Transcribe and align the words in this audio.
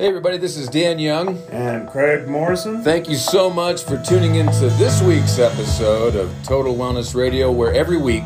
Hey, 0.00 0.08
everybody, 0.08 0.38
this 0.38 0.56
is 0.56 0.66
Dan 0.66 0.98
Young. 0.98 1.36
And 1.50 1.86
Craig 1.86 2.26
Morrison. 2.26 2.82
Thank 2.82 3.06
you 3.06 3.16
so 3.16 3.50
much 3.50 3.84
for 3.84 4.02
tuning 4.02 4.36
into 4.36 4.70
this 4.78 5.02
week's 5.02 5.38
episode 5.38 6.16
of 6.16 6.34
Total 6.42 6.74
Wellness 6.74 7.14
Radio, 7.14 7.52
where 7.52 7.74
every 7.74 7.98
week 7.98 8.24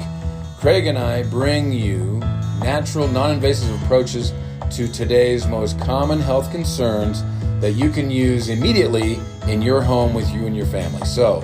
Craig 0.60 0.86
and 0.86 0.96
I 0.96 1.24
bring 1.24 1.72
you 1.72 2.20
natural, 2.60 3.08
non 3.08 3.32
invasive 3.32 3.82
approaches 3.82 4.32
to 4.70 4.86
today's 4.86 5.48
most 5.48 5.76
common 5.80 6.20
health 6.20 6.52
concerns 6.52 7.24
that 7.60 7.72
you 7.72 7.90
can 7.90 8.08
use 8.08 8.50
immediately 8.50 9.18
in 9.48 9.60
your 9.60 9.82
home 9.82 10.14
with 10.14 10.32
you 10.32 10.46
and 10.46 10.56
your 10.56 10.66
family. 10.66 11.04
So, 11.04 11.40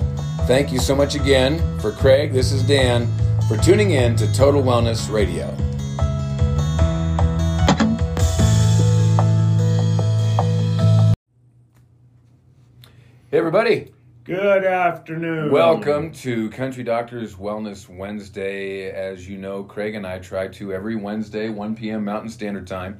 thank 0.47 0.71
you 0.71 0.79
so 0.79 0.95
much 0.95 1.15
again. 1.15 1.59
For 1.81 1.91
Craig, 1.91 2.31
this 2.31 2.53
is 2.53 2.63
Dan, 2.63 3.05
for 3.49 3.57
tuning 3.57 3.91
in 3.91 4.15
to 4.15 4.31
Total 4.31 4.63
Wellness 4.63 5.11
Radio. 5.11 5.53
Hey, 13.31 13.37
everybody. 13.37 13.93
Good 14.25 14.65
afternoon. 14.65 15.51
Welcome 15.51 16.11
to 16.15 16.49
Country 16.49 16.83
Doctors 16.83 17.35
Wellness 17.35 17.87
Wednesday. 17.89 18.91
As 18.91 19.27
you 19.27 19.37
know, 19.37 19.63
Craig 19.63 19.95
and 19.95 20.05
I 20.05 20.19
try 20.19 20.49
to 20.49 20.73
every 20.73 20.97
Wednesday, 20.97 21.47
1 21.49 21.75
p.m. 21.75 22.03
Mountain 22.03 22.29
Standard 22.29 22.67
Time, 22.67 22.99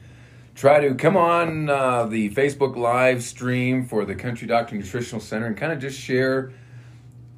try 0.55 0.79
to 0.79 0.95
come 0.95 1.17
on 1.17 1.69
uh, 1.69 2.05
the 2.05 2.29
Facebook 2.31 2.75
live 2.77 3.21
stream 3.23 3.85
for 3.85 4.05
the 4.05 4.15
Country 4.15 4.47
Doctor 4.47 4.75
Nutritional 4.75 5.21
Center 5.21 5.47
and 5.47 5.57
kind 5.57 5.73
of 5.73 5.79
just 5.79 5.99
share 5.99 6.53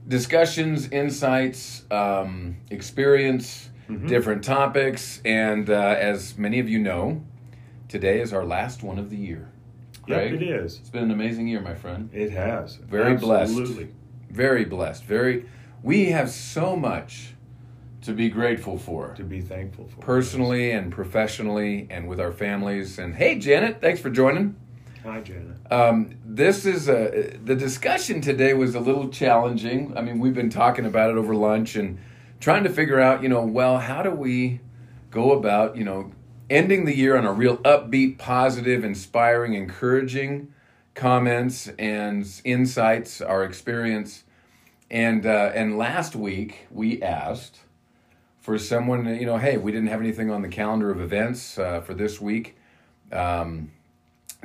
discussions, 0.08 0.90
insights, 0.90 1.84
um, 1.92 2.58
experience, 2.70 3.70
Mm-hmm. 3.90 4.08
different 4.08 4.46
topics. 4.46 5.20
And 5.26 5.70
uh, 5.70 5.74
as 6.00 6.38
many 6.38 6.60
of 6.62 6.70
you 6.70 6.80
know, 6.80 7.22
today 7.90 8.22
is 8.22 8.32
our 8.32 8.46
last 8.46 8.82
one 8.82 8.98
of 8.98 9.10
the 9.10 9.18
year. 9.18 9.52
Yep, 10.08 10.34
it 10.34 10.44
is. 10.44 10.80
It's 10.80 10.90
been 10.90 11.04
an 11.04 11.12
amazing 11.12 11.48
year, 11.48 11.62
my 11.62 11.76
friend. 11.76 12.10
It 12.14 12.32
has. 12.32 12.76
Very 12.76 13.16
blessed. 13.16 13.58
Absolutely. 13.58 13.90
Very 14.30 14.66
blessed. 14.66 15.04
Very. 15.06 15.46
We 15.82 16.06
have 16.12 16.30
so 16.30 16.76
much 16.76 17.34
to 18.02 18.14
be 18.14 18.30
grateful 18.30 18.78
for, 18.78 19.14
To 19.16 19.24
be 19.24 19.40
thankful 19.40 19.88
for. 19.88 20.02
personally 20.02 20.72
and 20.72 20.92
professionally, 20.92 21.88
and 21.90 22.08
with 22.08 22.20
our 22.20 22.32
families. 22.34 23.00
And 23.00 23.16
hey, 23.16 23.38
Janet, 23.40 23.80
thanks 23.80 24.02
for 24.02 24.10
joining. 24.10 24.56
Hi, 25.04 25.22
Janet. 25.22 25.58
Um, 25.72 26.16
this 26.26 26.66
is 26.66 26.88
a 26.90 27.38
the 27.44 27.56
discussion 27.56 28.22
today 28.22 28.54
was 28.54 28.76
a 28.76 28.80
little 28.80 29.10
challenging. 29.10 29.98
I 29.98 30.02
mean, 30.02 30.20
we've 30.20 30.34
been 30.34 30.50
talking 30.50 30.86
about 30.86 31.10
it 31.12 31.18
over 31.18 31.36
lunch 31.36 31.76
and 31.76 31.98
trying 32.40 32.64
to 32.64 32.70
figure 32.70 33.00
out, 33.00 33.24
you 33.24 33.30
know, 33.30 33.44
well, 33.46 33.78
how 33.80 34.02
do 34.04 34.12
we 34.12 34.60
go 35.12 35.32
about, 35.32 35.76
you 35.78 35.84
know, 35.84 36.12
ending 36.54 36.86
the 36.86 36.96
year 36.96 37.18
on 37.18 37.26
a 37.26 37.34
real 37.34 37.58
upbeat, 37.58 38.20
positive, 38.20 38.84
inspiring, 38.84 39.56
encouraging 39.56 40.54
comments 40.94 41.68
and 41.80 42.30
insights, 42.44 43.22
our 43.22 43.44
experience. 43.44 44.24
And 44.92 45.26
uh, 45.26 45.52
and 45.56 45.78
last 45.78 46.16
week 46.16 46.68
we 46.70 47.02
asked 47.02 47.62
for 48.40 48.60
someone, 48.60 49.08
you 49.08 49.26
know, 49.26 49.38
hey, 49.38 49.58
we 49.58 49.72
didn't 49.72 49.88
have 49.88 50.00
anything 50.00 50.30
on 50.30 50.44
the 50.44 50.48
calendar 50.48 50.92
of 50.92 51.02
events 51.02 51.58
uh, 51.58 51.82
for 51.82 51.96
this 51.96 52.22
week. 52.22 52.56
Um, 53.12 53.72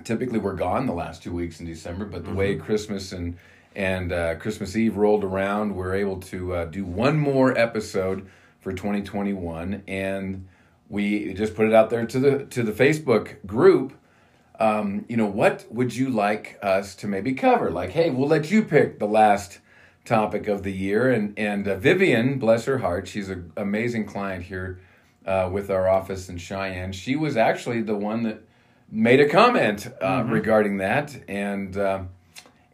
typically 0.03 0.39
we're 0.39 0.55
gone 0.55 0.87
the 0.87 0.95
last 0.95 1.23
two 1.23 1.33
weeks 1.33 1.61
in 1.61 1.67
December, 1.67 2.07
but 2.07 2.25
the 2.25 2.33
way 2.33 2.57
Christmas 2.57 3.13
and 3.13 3.37
and 3.77 4.13
uh, 4.13 4.35
Christmas 4.37 4.75
Eve 4.75 4.97
rolled 4.97 5.25
around, 5.25 5.77
we're 5.77 5.95
able 5.95 6.17
to 6.17 6.55
uh, 6.55 6.65
do 6.65 6.85
one 6.85 7.19
more 7.19 7.57
episode 7.57 8.27
for 8.61 8.73
2021, 8.73 9.83
and 9.87 10.49
we 10.89 11.35
just 11.35 11.55
put 11.55 11.67
it 11.67 11.75
out 11.75 11.91
there 11.91 12.07
to 12.07 12.19
the 12.19 12.45
to 12.47 12.63
the 12.63 12.73
Facebook 12.73 13.45
group. 13.47 13.95
Um, 14.61 15.05
you 15.09 15.17
know, 15.17 15.27
what 15.27 15.67
would 15.71 15.95
you 15.95 16.11
like 16.11 16.59
us 16.63 16.97
to 16.97 17.07
maybe 17.07 17.33
cover? 17.33 17.71
Like, 17.71 17.91
hey, 17.91 18.11
we'll 18.11 18.29
let 18.29 18.51
you 18.51 18.65
pick 18.65 18.99
the 18.99 19.07
last 19.07 19.61
topic 20.05 20.49
of 20.49 20.63
the 20.63 20.73
year, 20.73 21.11
and 21.11 21.39
and 21.39 21.69
uh, 21.69 21.77
Vivian, 21.77 22.39
bless 22.39 22.65
her 22.65 22.79
heart, 22.79 23.07
she's 23.07 23.29
an 23.29 23.53
amazing 23.57 24.07
client 24.07 24.45
here 24.45 24.81
uh, 25.27 25.49
with 25.53 25.71
our 25.71 25.89
office 25.89 26.29
in 26.29 26.39
Cheyenne. 26.39 26.93
She 26.93 27.15
was 27.15 27.37
actually 27.37 27.83
the 27.83 27.95
one 27.95 28.23
that 28.25 28.43
made 28.91 29.21
a 29.21 29.29
comment 29.29 29.87
uh, 30.01 30.25
regarding 30.27 30.79
that, 30.79 31.17
and 31.29 31.77
uh, 31.77 32.03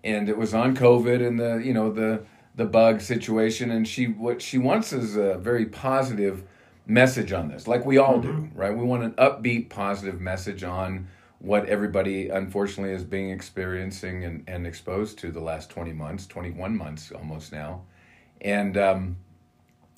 and 0.03 0.29
it 0.29 0.39
was 0.39 0.55
on 0.55 0.77
COVID 0.77 1.27
and 1.27 1.39
the 1.39 1.57
you 1.57 1.75
know 1.75 1.93
the 1.93 2.25
the 2.55 2.65
bug 2.65 3.01
situation, 3.01 3.71
and 3.71 3.87
she 3.87 4.07
what 4.07 4.41
she 4.41 4.57
wants 4.57 4.93
is 4.93 5.17
a 5.17 5.37
very 5.37 5.67
positive 5.67 6.45
message 6.87 7.33
on 7.33 7.49
this, 7.49 7.67
like 7.67 7.87
we 7.87 7.99
all 7.99 8.21
do, 8.21 8.49
right? 8.55 8.77
We 8.77 8.85
want 8.85 9.03
an 9.05 9.13
upbeat, 9.13 9.71
positive 9.71 10.21
message 10.21 10.63
on 10.63 11.09
what 11.39 11.67
everybody 11.67 12.31
unfortunately 12.31 12.95
is 12.95 13.05
being 13.05 13.31
experiencing 13.31 14.25
and, 14.25 14.45
and 14.47 14.67
exposed 14.67 15.19
to 15.19 15.31
the 15.31 15.41
last 15.41 15.69
20 15.69 15.93
months 15.93 16.27
21 16.27 16.75
months 16.77 17.13
almost 17.13 17.53
now. 17.53 17.83
And 18.41 18.79
um, 18.79 19.17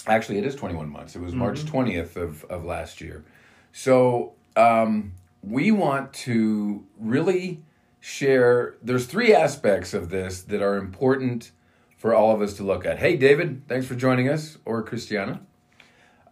actually 0.09 0.39
it 0.39 0.45
is 0.45 0.57
21 0.57 0.89
months. 0.89 1.15
It 1.15 1.21
was 1.21 1.35
march 1.35 1.61
20th 1.61 2.17
of, 2.17 2.45
of 2.45 2.65
last 2.65 3.01
year. 3.01 3.25
So 3.73 4.35
um, 4.57 5.13
we 5.41 5.71
want 5.71 6.13
to 6.15 6.85
really 6.99 7.63
share 8.01 8.75
there's 8.83 9.07
three 9.07 9.33
aspects 9.33 9.95
of 9.95 10.11
this 10.11 10.43
that 10.43 10.63
are 10.63 10.77
important 10.77 11.53
for 11.97 12.13
all 12.13 12.35
of 12.35 12.43
us 12.43 12.55
to 12.55 12.65
look 12.65 12.85
at. 12.85 12.99
Hey 12.99 13.17
david 13.17 13.69
thanks 13.69 13.87
for 13.87 13.95
joining 13.95 14.29
us. 14.29 14.59
Or 14.65 14.83
christiana 14.83 15.43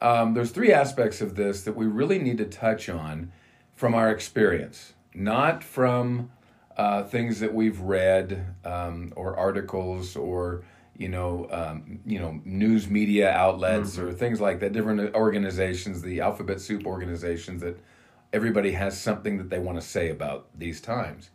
um, 0.05 0.35
there's 0.35 0.51
three 0.51 0.73
aspects 0.73 1.21
of 1.21 1.35
this 1.35 1.63
that 1.63 1.75
we 1.75 1.87
really 1.87 2.19
need 2.19 2.39
to 2.39 2.45
touch 2.45 2.89
on 2.89 3.33
from 3.75 3.95
our 3.95 4.11
experience 4.11 4.93
not 5.15 5.65
from 5.65 6.31
uh, 6.77 7.05
things 7.05 7.41
that 7.41 7.55
we've 7.55 7.81
read 7.81 8.55
um, 8.65 9.13
or 9.17 9.37
articles 9.37 10.17
or 10.17 10.65
you 10.97 11.09
know 11.09 11.49
um, 11.51 12.01
you 12.05 12.19
know 12.19 12.41
news 12.45 12.89
media 12.89 13.31
outlets 13.31 13.99
or 13.99 14.13
things 14.13 14.41
like 14.41 14.61
that 14.61 14.73
different 14.73 15.15
organizations 15.15 16.03
the 16.03 16.21
alphabet 16.21 16.61
soup 16.61 16.87
organizations 16.87 17.63
that 17.63 17.79
everybody 18.33 18.73
has 18.73 19.01
something 19.01 19.39
that 19.39 19.49
they 19.49 19.59
want 19.59 19.81
to 19.81 19.87
say 19.87 20.11
about 20.11 20.49
these 20.59 20.81
times. 20.81 21.31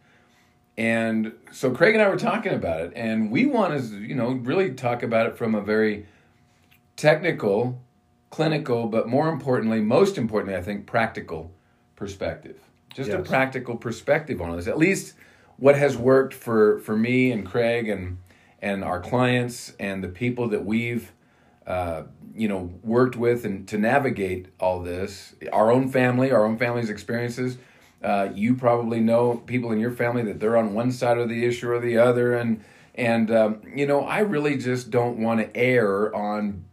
And 0.78 1.34
so 1.52 1.72
craig 1.72 1.96
and 1.96 2.02
i 2.02 2.08
were 2.08 2.18
talking 2.18 2.54
about 2.54 2.82
it 2.82 2.94
and 2.96 3.32
we 3.32 3.46
want 3.46 3.78
to 3.78 3.98
you 3.98 4.16
know 4.16 4.32
really 4.32 4.74
talk 4.74 5.04
about 5.04 5.26
it 5.26 5.38
from 5.38 5.56
a 5.56 5.62
very 5.62 6.06
technical 6.96 7.82
clinical 8.30 8.88
but 8.88 9.08
more 9.08 9.30
importantly 9.30 9.80
most 9.80 10.18
importantly 10.18 10.56
i 10.56 10.62
think 10.62 10.86
practical 10.86 11.52
perspective. 12.00 12.58
Just 12.96 13.12
a 13.12 13.20
practical 13.20 13.76
perspective 13.76 14.42
on 14.42 14.56
this. 14.56 14.68
At 14.68 14.80
least 14.80 15.14
what 15.58 15.76
has 15.76 15.96
worked 15.96 16.34
for 16.34 16.80
for 16.80 16.98
me 16.98 17.32
and 17.32 17.46
craig 17.46 17.88
and 17.88 18.18
and 18.62 18.84
our 18.84 19.00
clients 19.00 19.74
and 19.80 20.04
the 20.04 20.08
people 20.08 20.48
that 20.50 20.66
we've 20.66 21.12
uh, 21.68 22.04
you 22.34 22.48
know 22.48 22.74
worked 22.82 23.16
with 23.16 23.46
and 23.46 23.68
to 23.68 23.78
navigate 23.78 24.48
all 24.60 24.82
this. 24.82 25.36
Our 25.54 25.72
own 25.72 25.90
family 25.90 26.32
our 26.32 26.46
own 26.46 26.58
family's 26.58 26.90
experiences. 26.90 27.58
Uh, 28.02 28.30
you 28.34 28.56
probably 28.56 29.02
know 29.02 29.36
people 29.46 29.72
in 29.74 29.80
your 29.80 29.92
family 29.92 30.24
that 30.24 30.40
they're 30.40 30.56
on 30.56 30.74
one 30.74 30.92
side 30.92 31.18
of 31.18 31.28
the 31.28 31.46
issue 31.46 31.70
or 31.70 31.80
the 31.80 31.98
other. 31.98 32.34
And 32.34 32.64
and 32.96 33.30
um, 33.30 33.62
you 33.76 33.86
know 33.86 34.02
i 34.02 34.20
really 34.20 34.58
just 34.58 34.90
don't 34.90 35.20
want 35.20 35.40
to 35.40 35.56
err 35.56 36.14
on 36.16 36.66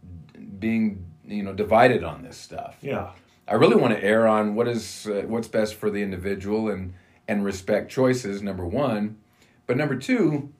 being 0.59 1.06
you 1.27 1.43
know 1.43 1.53
divided 1.53 2.03
on 2.03 2.23
this 2.23 2.37
stuff 2.37 2.77
Yeah. 2.81 3.11
I 3.49 3.53
really 3.53 3.77
want 3.77 3.93
to 3.93 4.03
err 4.03 4.27
on 4.27 4.55
what 4.55 4.67
is 4.67 5.07
uh, 5.07 5.23
what's 5.25 5.47
best 5.47 5.75
for 5.75 5.89
the 5.89 6.01
individual 6.01 6.69
and 6.69 6.93
and 7.27 7.43
respect 7.45 7.89
choices. 7.91 8.41
Number 8.41 8.65
one, 8.65 9.17
but 9.65 9.77
number 9.77 9.95
two, 9.95 10.51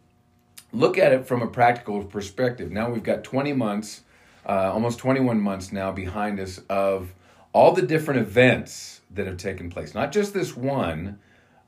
look 0.72 0.98
at 0.98 1.12
it 1.12 1.26
from 1.26 1.42
a 1.42 1.48
practical 1.48 2.04
perspective. 2.04 2.72
Now 2.72 2.90
we've 2.90 3.04
got 3.04 3.24
20 3.24 3.54
months, 3.54 4.02
uh, 4.46 4.72
almost 4.74 5.00
21 5.00 5.40
months 5.40 5.72
now 5.72 5.92
behind 5.92 6.40
us 6.40 6.60
of 6.70 7.14
all 7.54 7.74
the 7.74 7.82
different 7.82 8.20
events 8.22 9.02
that 9.12 9.28
have 9.28 9.38
taken 9.38 9.70
place. 9.70 9.94
Not 9.94 10.12
just 10.12 10.34
this 10.34 10.56
one, 10.56 11.20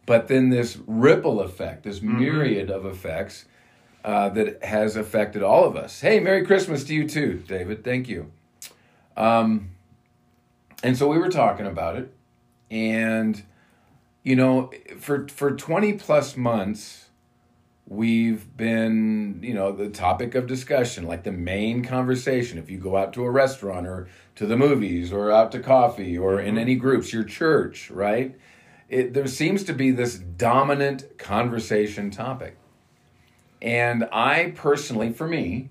but 0.06 0.28
then 0.28 0.50
this 0.50 0.78
ripple 0.88 1.42
effect, 1.42 1.84
this 1.84 2.02
myriad 2.02 2.70
of 2.70 2.86
effects 2.86 3.46
uh, 4.04 4.30
that 4.30 4.64
has 4.64 4.96
affected 4.96 5.44
all 5.44 5.66
of 5.66 5.76
us. 5.76 6.02
Hey, 6.02 6.20
Merry 6.20 6.46
Christmas 6.46 6.84
to 6.86 6.94
you 6.94 7.08
too, 7.08 7.44
David. 7.48 7.84
Thank 7.84 8.08
you. 8.10 8.32
Um, 9.20 9.72
and 10.82 10.98
so 10.98 11.08
we 11.08 11.18
were 11.18 11.30
talking 11.30 11.68
about 11.68 11.98
it, 11.98 12.14
and 12.72 13.44
you 14.24 14.36
know, 14.36 14.72
for 14.98 15.28
for 15.28 15.52
twenty 15.52 15.94
plus 15.94 16.38
months, 16.38 17.10
we've 17.86 18.56
been 18.56 19.40
you 19.44 19.54
know 19.54 19.74
the 19.74 19.90
topic 19.90 20.36
of 20.36 20.48
discussion, 20.48 21.06
like 21.06 21.24
the 21.24 21.34
main 21.34 21.84
conversation. 21.84 22.58
If 22.58 22.70
you 22.70 22.78
go 22.78 22.96
out 22.96 23.12
to 23.14 23.26
a 23.26 23.30
restaurant 23.30 23.86
or 23.88 24.08
to 24.36 24.46
the 24.46 24.56
movies 24.56 25.12
or 25.12 25.32
out 25.32 25.52
to 25.52 25.60
coffee 25.60 26.18
or 26.18 26.40
in 26.40 26.58
any 26.58 26.76
groups, 26.76 27.12
your 27.12 27.26
church, 27.26 27.92
right? 27.92 28.38
It, 28.88 29.14
there 29.14 29.28
seems 29.28 29.64
to 29.66 29.74
be 29.74 29.92
this 29.92 30.16
dominant 30.18 31.18
conversation 31.18 32.10
topic. 32.10 32.58
And 33.62 34.08
I 34.12 34.54
personally, 34.56 35.12
for 35.12 35.28
me, 35.28 35.70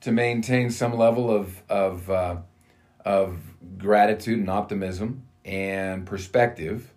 to 0.00 0.10
maintain 0.10 0.70
some 0.70 0.96
level 0.96 1.30
of 1.30 1.62
of 1.68 2.08
uh, 2.10 2.36
of 3.04 3.38
gratitude 3.78 4.38
and 4.38 4.50
optimism 4.50 5.22
and 5.44 6.06
perspective 6.06 6.92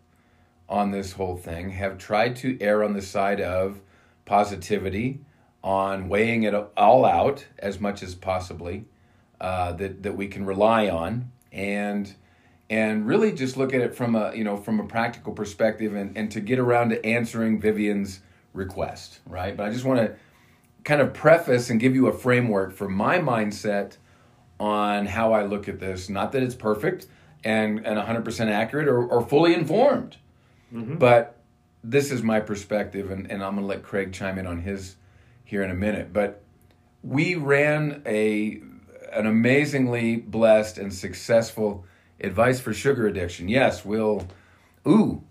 on 0.68 0.92
this 0.92 1.14
whole 1.14 1.36
thing 1.36 1.70
have 1.72 1.98
tried 1.98 2.36
to 2.38 2.58
err 2.62 2.84
on 2.84 2.94
the 2.94 3.02
side 3.02 3.42
of 3.42 3.82
positivity, 4.26 5.20
on 5.64 6.08
weighing 6.08 6.44
it 6.44 6.54
all 6.78 7.06
out 7.06 7.46
as 7.60 7.80
much 7.80 8.02
as 8.02 8.16
possibly 8.16 8.86
uh, 9.40 9.74
that 9.74 10.04
that 10.04 10.16
we 10.16 10.28
can 10.28 10.46
rely 10.46 10.88
on, 10.90 11.32
and 11.52 12.16
and 12.70 13.06
really 13.06 13.34
just 13.34 13.58
look 13.58 13.74
at 13.74 13.82
it 13.82 13.94
from 13.94 14.16
a 14.16 14.34
you 14.34 14.44
know 14.44 14.56
from 14.56 14.80
a 14.80 14.86
practical 14.86 15.34
perspective, 15.34 15.94
and 15.94 16.18
and 16.18 16.32
to 16.32 16.40
get 16.40 16.58
around 16.58 16.90
to 16.90 17.06
answering 17.06 17.60
Vivian's 17.60 18.22
request, 18.54 19.20
right? 19.26 19.56
But 19.56 19.68
I 19.68 19.72
just 19.72 19.86
want 19.86 20.00
to 20.00 20.16
kind 20.84 21.02
of 21.02 21.14
preface 21.14 21.70
and 21.70 21.80
give 21.80 21.96
you 21.96 22.08
a 22.08 22.14
framework 22.14 22.74
for 22.74 22.90
my 22.90 23.20
mindset 23.20 23.98
on 24.62 25.08
how 25.08 25.34
I 25.34 25.44
look 25.44 25.68
at 25.68 25.80
this. 25.80 26.08
Not 26.08 26.32
that 26.34 26.44
it's 26.44 26.54
perfect 26.54 27.08
and 27.44 27.86
and 27.86 27.98
100% 27.98 28.52
accurate 28.52 28.88
or, 28.88 29.04
or 29.04 29.26
fully 29.26 29.56
informed, 29.56 30.18
mm-hmm. 30.72 30.98
but 30.98 31.38
this 31.84 32.12
is 32.12 32.22
my 32.22 32.40
perspective, 32.40 33.10
and, 33.10 33.32
and 33.32 33.44
I'm 33.44 33.56
going 33.56 33.64
to 33.64 33.68
let 33.68 33.82
Craig 33.82 34.14
chime 34.14 34.38
in 34.38 34.46
on 34.46 34.62
his 34.62 34.98
here 35.44 35.64
in 35.64 35.72
a 35.72 35.76
minute. 35.76 36.14
But 36.14 36.44
we 37.02 37.34
ran 37.34 38.04
a 38.06 38.62
an 39.12 39.26
amazingly 39.26 40.18
blessed 40.18 40.78
and 40.78 40.94
successful 40.94 41.84
advice 42.20 42.60
for 42.60 42.72
sugar 42.72 43.08
addiction. 43.08 43.50
Yes, 43.50 43.84
we'll. 43.84 44.28
Ooh, 44.88 45.24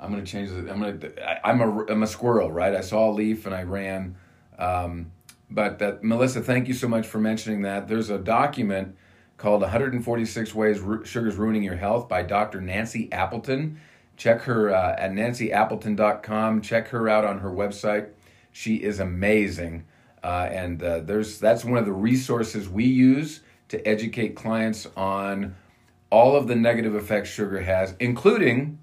I'm 0.00 0.10
going 0.10 0.24
to 0.24 0.30
change 0.30 0.48
the. 0.48 0.70
I'm 0.72 0.80
going 0.80 1.00
to. 1.00 1.46
I'm 1.46 1.60
a 1.60 1.84
I'm 1.92 2.02
a 2.02 2.06
squirrel, 2.06 2.50
right? 2.50 2.74
I 2.74 2.80
saw 2.80 3.10
a 3.10 3.12
leaf 3.12 3.44
and 3.44 3.54
I 3.54 3.64
ran. 3.64 4.16
Um, 4.58 5.10
but 5.54 5.78
that 5.78 6.02
Melissa, 6.02 6.40
thank 6.40 6.66
you 6.66 6.74
so 6.74 6.88
much 6.88 7.06
for 7.06 7.18
mentioning 7.18 7.62
that. 7.62 7.86
There's 7.86 8.10
a 8.10 8.18
document 8.18 8.96
called 9.36 9.60
146 9.60 10.54
Ways 10.54 10.82
Sugar's 11.04 11.36
Ruining 11.36 11.62
Your 11.62 11.76
Health 11.76 12.08
by 12.08 12.22
Dr. 12.22 12.60
Nancy 12.60 13.10
Appleton. 13.12 13.80
Check 14.16 14.42
her 14.42 14.74
uh, 14.74 14.96
at 14.98 15.12
nancyappleton.com. 15.12 16.60
Check 16.60 16.88
her 16.88 17.08
out 17.08 17.24
on 17.24 17.40
her 17.40 17.50
website. 17.50 18.10
She 18.52 18.76
is 18.76 19.00
amazing. 19.00 19.84
Uh, 20.22 20.48
and 20.50 20.82
uh, 20.82 21.00
there's 21.00 21.38
that's 21.38 21.64
one 21.64 21.78
of 21.78 21.84
the 21.84 21.92
resources 21.92 22.68
we 22.68 22.84
use 22.84 23.40
to 23.68 23.86
educate 23.86 24.34
clients 24.34 24.88
on 24.96 25.54
all 26.10 26.36
of 26.36 26.46
the 26.46 26.54
negative 26.54 26.94
effects 26.94 27.28
sugar 27.28 27.60
has, 27.60 27.94
including, 27.98 28.78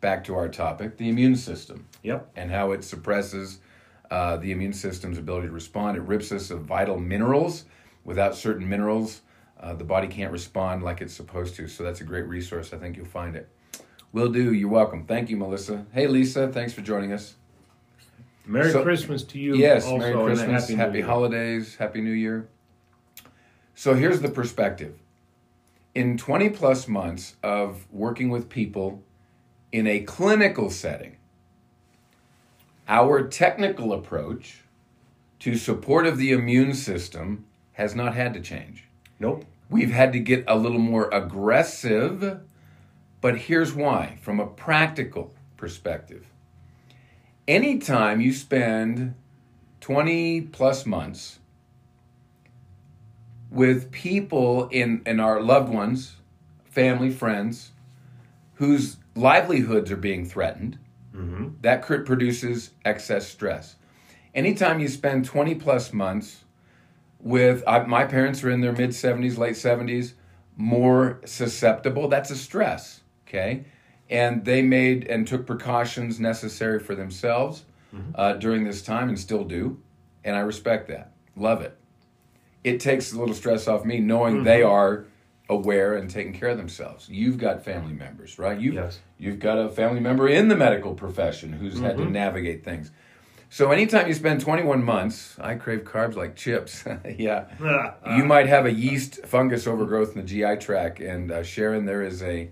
back 0.00 0.24
to 0.24 0.34
our 0.34 0.48
topic, 0.48 0.98
the 0.98 1.08
immune 1.08 1.36
system. 1.36 1.86
Yep. 2.02 2.30
And 2.36 2.50
how 2.50 2.72
it 2.72 2.84
suppresses 2.84 3.60
uh, 4.12 4.36
the 4.36 4.52
immune 4.52 4.74
system's 4.74 5.16
ability 5.16 5.46
to 5.46 5.52
respond. 5.54 5.96
It 5.96 6.02
rips 6.02 6.32
us 6.32 6.50
of 6.50 6.64
vital 6.64 7.00
minerals. 7.00 7.64
Without 8.04 8.34
certain 8.34 8.68
minerals, 8.68 9.22
uh, 9.58 9.72
the 9.72 9.84
body 9.84 10.06
can't 10.06 10.30
respond 10.30 10.82
like 10.82 11.00
it's 11.00 11.14
supposed 11.14 11.54
to. 11.56 11.66
So 11.66 11.82
that's 11.82 12.02
a 12.02 12.04
great 12.04 12.28
resource. 12.28 12.74
I 12.74 12.76
think 12.76 12.98
you'll 12.98 13.06
find 13.06 13.34
it. 13.34 13.48
Will 14.12 14.30
do. 14.30 14.52
You're 14.52 14.68
welcome. 14.68 15.06
Thank 15.06 15.30
you, 15.30 15.38
Melissa. 15.38 15.86
Hey, 15.92 16.08
Lisa. 16.08 16.48
Thanks 16.48 16.74
for 16.74 16.82
joining 16.82 17.10
us. 17.14 17.36
Merry 18.44 18.70
so, 18.70 18.82
Christmas 18.82 19.22
to 19.24 19.38
you. 19.38 19.54
Yes, 19.56 19.86
also, 19.86 19.96
Merry 19.96 20.12
Christmas. 20.12 20.68
Happy, 20.68 20.74
happy 20.74 21.00
holidays. 21.00 21.76
Happy 21.76 22.02
New 22.02 22.10
Year. 22.10 22.50
So 23.74 23.94
here's 23.94 24.20
the 24.20 24.28
perspective. 24.28 24.98
In 25.94 26.18
20 26.18 26.50
plus 26.50 26.86
months 26.86 27.36
of 27.42 27.86
working 27.90 28.28
with 28.28 28.50
people 28.50 29.02
in 29.70 29.86
a 29.86 30.00
clinical 30.00 30.68
setting, 30.68 31.16
our 32.88 33.26
technical 33.26 33.92
approach 33.92 34.62
to 35.40 35.56
support 35.56 36.06
of 36.06 36.18
the 36.18 36.32
immune 36.32 36.74
system 36.74 37.44
has 37.72 37.94
not 37.94 38.14
had 38.14 38.34
to 38.34 38.40
change. 38.40 38.84
Nope. 39.18 39.44
We've 39.68 39.90
had 39.90 40.12
to 40.12 40.20
get 40.20 40.44
a 40.46 40.56
little 40.56 40.78
more 40.78 41.08
aggressive 41.10 42.40
but 43.22 43.38
here's 43.38 43.72
why 43.72 44.18
from 44.20 44.40
a 44.40 44.46
practical 44.46 45.32
perspective. 45.56 46.26
Anytime 47.48 48.20
you 48.20 48.32
spend 48.32 49.14
20 49.80 50.42
plus 50.42 50.84
months 50.84 51.38
with 53.48 53.92
people 53.92 54.68
in, 54.68 55.02
in 55.06 55.20
our 55.20 55.40
loved 55.40 55.72
ones, 55.72 56.16
family, 56.64 57.10
friends, 57.10 57.70
whose 58.54 58.96
livelihoods 59.14 59.90
are 59.92 59.96
being 59.96 60.26
threatened, 60.26 60.78
mm-hmm. 61.14 61.48
that 61.60 61.82
produces 61.82 62.70
excess 62.84 63.28
stress. 63.28 63.76
Anytime 64.34 64.80
you 64.80 64.88
spend 64.88 65.24
20 65.24 65.54
plus 65.56 65.92
months 65.92 66.44
with, 67.20 67.62
uh, 67.66 67.84
my 67.86 68.04
parents 68.04 68.42
are 68.42 68.50
in 68.50 68.60
their 68.60 68.72
mid 68.72 68.90
70s, 68.90 69.36
late 69.36 69.54
70s, 69.54 70.14
more 70.56 71.20
susceptible, 71.24 72.08
that's 72.08 72.30
a 72.30 72.36
stress 72.36 73.02
okay? 73.32 73.64
And 74.10 74.44
they 74.44 74.62
made 74.62 75.06
and 75.06 75.26
took 75.26 75.46
precautions 75.46 76.20
necessary 76.20 76.78
for 76.78 76.94
themselves 76.94 77.64
mm-hmm. 77.94 78.10
uh, 78.14 78.34
during 78.34 78.64
this 78.64 78.82
time 78.82 79.08
and 79.08 79.18
still 79.18 79.44
do. 79.44 79.80
And 80.24 80.36
I 80.36 80.40
respect 80.40 80.88
that. 80.88 81.12
Love 81.34 81.62
it. 81.62 81.76
It 82.62 82.78
takes 82.78 83.12
a 83.12 83.18
little 83.18 83.34
stress 83.34 83.66
off 83.66 83.84
me 83.84 83.98
knowing 83.98 84.36
mm-hmm. 84.36 84.44
they 84.44 84.62
are 84.62 85.06
aware 85.48 85.94
and 85.94 86.10
taking 86.10 86.32
care 86.32 86.50
of 86.50 86.56
themselves. 86.56 87.08
You've 87.08 87.38
got 87.38 87.64
family 87.64 87.92
members, 87.92 88.38
right? 88.38 88.58
You've, 88.58 88.74
yes. 88.74 89.00
you've 89.18 89.38
got 89.38 89.58
a 89.58 89.68
family 89.68 90.00
member 90.00 90.28
in 90.28 90.48
the 90.48 90.56
medical 90.56 90.94
profession 90.94 91.52
who's 91.52 91.74
mm-hmm. 91.74 91.84
had 91.84 91.96
to 91.96 92.04
mm-hmm. 92.04 92.12
navigate 92.12 92.64
things. 92.64 92.90
So 93.50 93.70
anytime 93.70 94.08
you 94.08 94.14
spend 94.14 94.40
21 94.40 94.82
months, 94.82 95.36
I 95.38 95.56
crave 95.56 95.80
carbs 95.80 96.16
like 96.16 96.36
chips. 96.36 96.84
yeah. 97.18 97.48
you 98.16 98.24
might 98.24 98.46
have 98.46 98.64
a 98.64 98.72
yeast 98.72 99.26
fungus 99.26 99.66
overgrowth 99.66 100.16
in 100.16 100.24
the 100.24 100.26
GI 100.26 100.56
tract. 100.56 101.00
And 101.00 101.30
uh, 101.30 101.42
Sharon, 101.42 101.84
there 101.84 102.02
is 102.02 102.22
a 102.22 102.50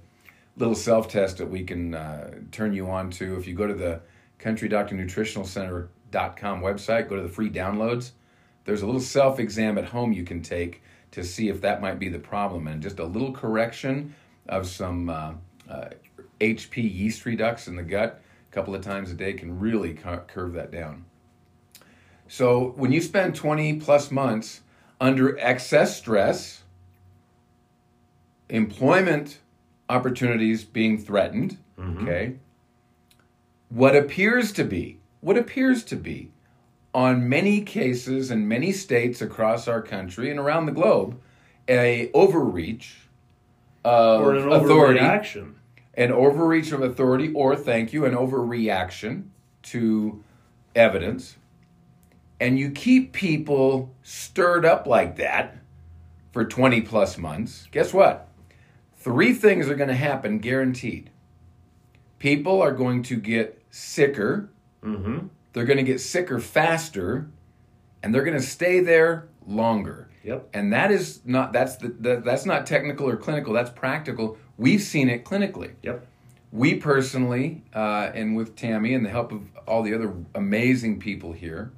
little 0.58 0.74
self 0.74 1.08
test 1.08 1.38
that 1.38 1.48
we 1.48 1.64
can 1.64 1.94
uh, 1.94 2.32
turn 2.52 2.74
you 2.74 2.90
on 2.90 3.10
to. 3.12 3.38
If 3.38 3.46
you 3.46 3.54
go 3.54 3.66
to 3.66 3.72
the 3.72 4.02
countrydoctornutritionalcenter.com 4.40 6.60
website, 6.60 7.08
go 7.08 7.16
to 7.16 7.22
the 7.22 7.28
free 7.28 7.48
downloads, 7.48 8.10
there's 8.64 8.82
a 8.82 8.86
little 8.86 9.00
self 9.00 9.38
exam 9.38 9.78
at 9.78 9.86
home 9.86 10.12
you 10.12 10.24
can 10.24 10.42
take 10.42 10.82
to 11.12 11.24
see 11.24 11.48
if 11.48 11.60
that 11.60 11.80
might 11.80 11.98
be 11.98 12.08
the 12.08 12.18
problem. 12.18 12.66
And 12.66 12.82
just 12.82 12.98
a 12.98 13.04
little 13.04 13.32
correction 13.32 14.14
of 14.48 14.66
some 14.66 15.08
uh, 15.08 15.32
uh, 15.68 15.88
HP 16.40 16.76
yeast 16.76 17.24
redux 17.24 17.68
in 17.68 17.76
the 17.76 17.82
gut 17.82 18.22
a 18.50 18.52
couple 18.52 18.74
of 18.74 18.82
times 18.82 19.10
a 19.10 19.14
day 19.14 19.32
can 19.32 19.60
really 19.60 19.94
curve 19.94 20.54
that 20.54 20.72
down. 20.72 21.04
So 22.26 22.74
when 22.76 22.92
you 22.92 23.00
spend 23.00 23.34
20 23.34 23.80
plus 23.80 24.10
months 24.10 24.62
under 25.00 25.38
excess 25.38 25.96
stress, 25.96 26.62
employment 28.48 29.38
opportunities 29.88 30.64
being 30.64 30.98
threatened. 30.98 31.58
Mm-hmm. 31.78 32.02
Okay. 32.04 32.36
What 33.68 33.94
appears 33.94 34.52
to 34.52 34.64
be, 34.64 34.98
what 35.20 35.36
appears 35.36 35.84
to 35.84 35.96
be, 35.96 36.32
on 36.94 37.28
many 37.28 37.60
cases 37.62 38.30
in 38.30 38.48
many 38.48 38.72
states 38.72 39.20
across 39.20 39.68
our 39.68 39.80
country 39.82 40.30
and 40.30 40.40
around 40.40 40.66
the 40.66 40.72
globe, 40.72 41.20
a 41.68 42.10
overreach 42.12 43.08
of 43.84 44.20
or 44.20 44.34
an 44.34 44.52
authority, 44.52 45.00
overreaction. 45.00 45.54
an 45.94 46.10
overreach 46.10 46.72
of 46.72 46.82
authority, 46.82 47.32
or 47.32 47.54
thank 47.56 47.92
you, 47.92 48.04
an 48.04 48.14
overreaction 48.14 49.28
to 49.62 50.22
evidence, 50.74 51.36
and 52.40 52.58
you 52.58 52.70
keep 52.70 53.12
people 53.12 53.94
stirred 54.02 54.64
up 54.64 54.86
like 54.86 55.16
that 55.16 55.58
for 56.32 56.44
20 56.44 56.80
plus 56.82 57.18
months, 57.18 57.68
guess 57.70 57.92
what? 57.92 58.28
Three 58.96 59.32
things 59.32 59.68
are 59.68 59.74
going 59.74 59.88
to 59.88 59.94
happen 59.94 60.38
guaranteed. 60.38 61.10
People 62.18 62.60
are 62.60 62.72
going 62.72 63.02
to 63.04 63.16
get 63.16 63.62
sicker. 63.70 64.50
Mm-hmm. 64.84 65.26
They're 65.52 65.64
going 65.64 65.78
to 65.78 65.82
get 65.82 66.00
sicker 66.00 66.38
faster, 66.38 67.28
and 68.02 68.14
they're 68.14 68.24
going 68.24 68.36
to 68.36 68.42
stay 68.42 68.80
there 68.80 69.28
longer. 69.46 70.08
Yep. 70.22 70.50
And 70.52 70.72
that 70.72 70.90
is 70.90 71.20
not 71.24 71.52
that's 71.52 71.76
the, 71.76 71.88
the, 71.88 72.22
that's 72.24 72.44
not 72.44 72.66
technical 72.66 73.08
or 73.08 73.16
clinical. 73.16 73.52
That's 73.52 73.70
practical. 73.70 74.38
We've 74.56 74.82
seen 74.82 75.08
it 75.08 75.24
clinically. 75.24 75.72
Yep. 75.82 76.06
We 76.52 76.74
personally, 76.74 77.62
uh, 77.74 78.10
and 78.12 78.36
with 78.36 78.56
Tammy 78.56 78.92
and 78.92 79.06
the 79.06 79.10
help 79.10 79.32
of 79.32 79.42
all 79.66 79.82
the 79.82 79.94
other 79.94 80.12
amazing 80.34 80.98
people 80.98 81.32
here, 81.32 81.72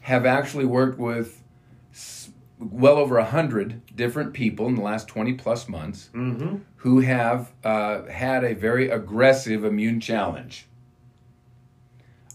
have 0.00 0.26
actually 0.26 0.64
worked 0.64 0.98
with 0.98 1.42
well 2.58 2.96
over 2.96 3.18
a 3.18 3.24
hundred 3.24 3.80
different 3.94 4.32
people 4.32 4.66
in 4.66 4.74
the 4.74 4.82
last 4.82 5.08
20 5.08 5.34
plus 5.34 5.68
months 5.68 6.10
mm-hmm. 6.14 6.56
who 6.76 7.00
have 7.00 7.52
uh, 7.64 8.04
had 8.04 8.44
a 8.44 8.54
very 8.54 8.88
aggressive 8.88 9.64
immune 9.64 10.00
challenge. 10.00 10.66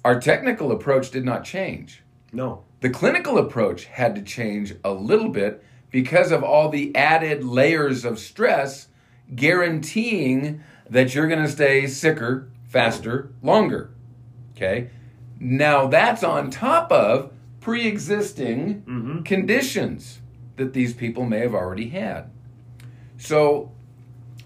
Our 0.03 0.19
technical 0.19 0.71
approach 0.71 1.11
did 1.11 1.25
not 1.25 1.43
change. 1.43 2.03
No. 2.31 2.63
The 2.81 2.89
clinical 2.89 3.37
approach 3.37 3.85
had 3.85 4.15
to 4.15 4.21
change 4.21 4.75
a 4.83 4.91
little 4.91 5.29
bit 5.29 5.63
because 5.89 6.31
of 6.31 6.43
all 6.43 6.69
the 6.69 6.95
added 6.95 7.43
layers 7.43 8.05
of 8.05 8.19
stress 8.19 8.87
guaranteeing 9.35 10.63
that 10.89 11.13
you're 11.13 11.27
going 11.27 11.43
to 11.43 11.49
stay 11.49 11.87
sicker, 11.87 12.49
faster, 12.67 13.31
longer. 13.41 13.91
Okay? 14.55 14.89
Now 15.39 15.87
that's 15.87 16.23
on 16.23 16.49
top 16.49 16.91
of 16.91 17.31
pre 17.59 17.87
existing 17.87 18.83
mm-hmm. 18.83 19.21
conditions 19.23 20.19
that 20.55 20.73
these 20.73 20.93
people 20.93 21.25
may 21.25 21.39
have 21.39 21.53
already 21.53 21.89
had. 21.89 22.31
So, 23.17 23.71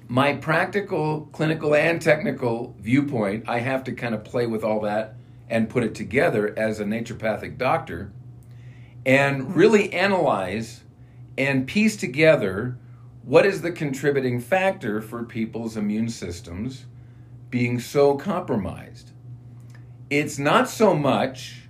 my 0.07 0.33
practical, 0.33 1.29
clinical, 1.31 1.73
and 1.73 2.01
technical 2.01 2.75
viewpoint, 2.79 3.47
I 3.47 3.59
have 3.59 3.83
to 3.85 3.93
kind 3.93 4.13
of 4.13 4.23
play 4.25 4.45
with 4.45 4.63
all 4.63 4.81
that 4.81 5.15
and 5.51 5.69
put 5.69 5.83
it 5.83 5.93
together 5.93 6.57
as 6.57 6.79
a 6.79 6.85
naturopathic 6.85 7.57
doctor 7.57 8.11
and 9.05 9.53
really 9.53 9.91
analyze 9.91 10.83
and 11.37 11.67
piece 11.67 11.97
together 11.97 12.77
what 13.23 13.45
is 13.45 13.61
the 13.61 13.71
contributing 13.71 14.39
factor 14.39 15.01
for 15.01 15.23
people's 15.23 15.75
immune 15.75 16.09
systems 16.09 16.85
being 17.49 17.79
so 17.79 18.15
compromised. 18.15 19.11
It's 20.09 20.39
not 20.39 20.69
so 20.69 20.95
much 20.95 21.63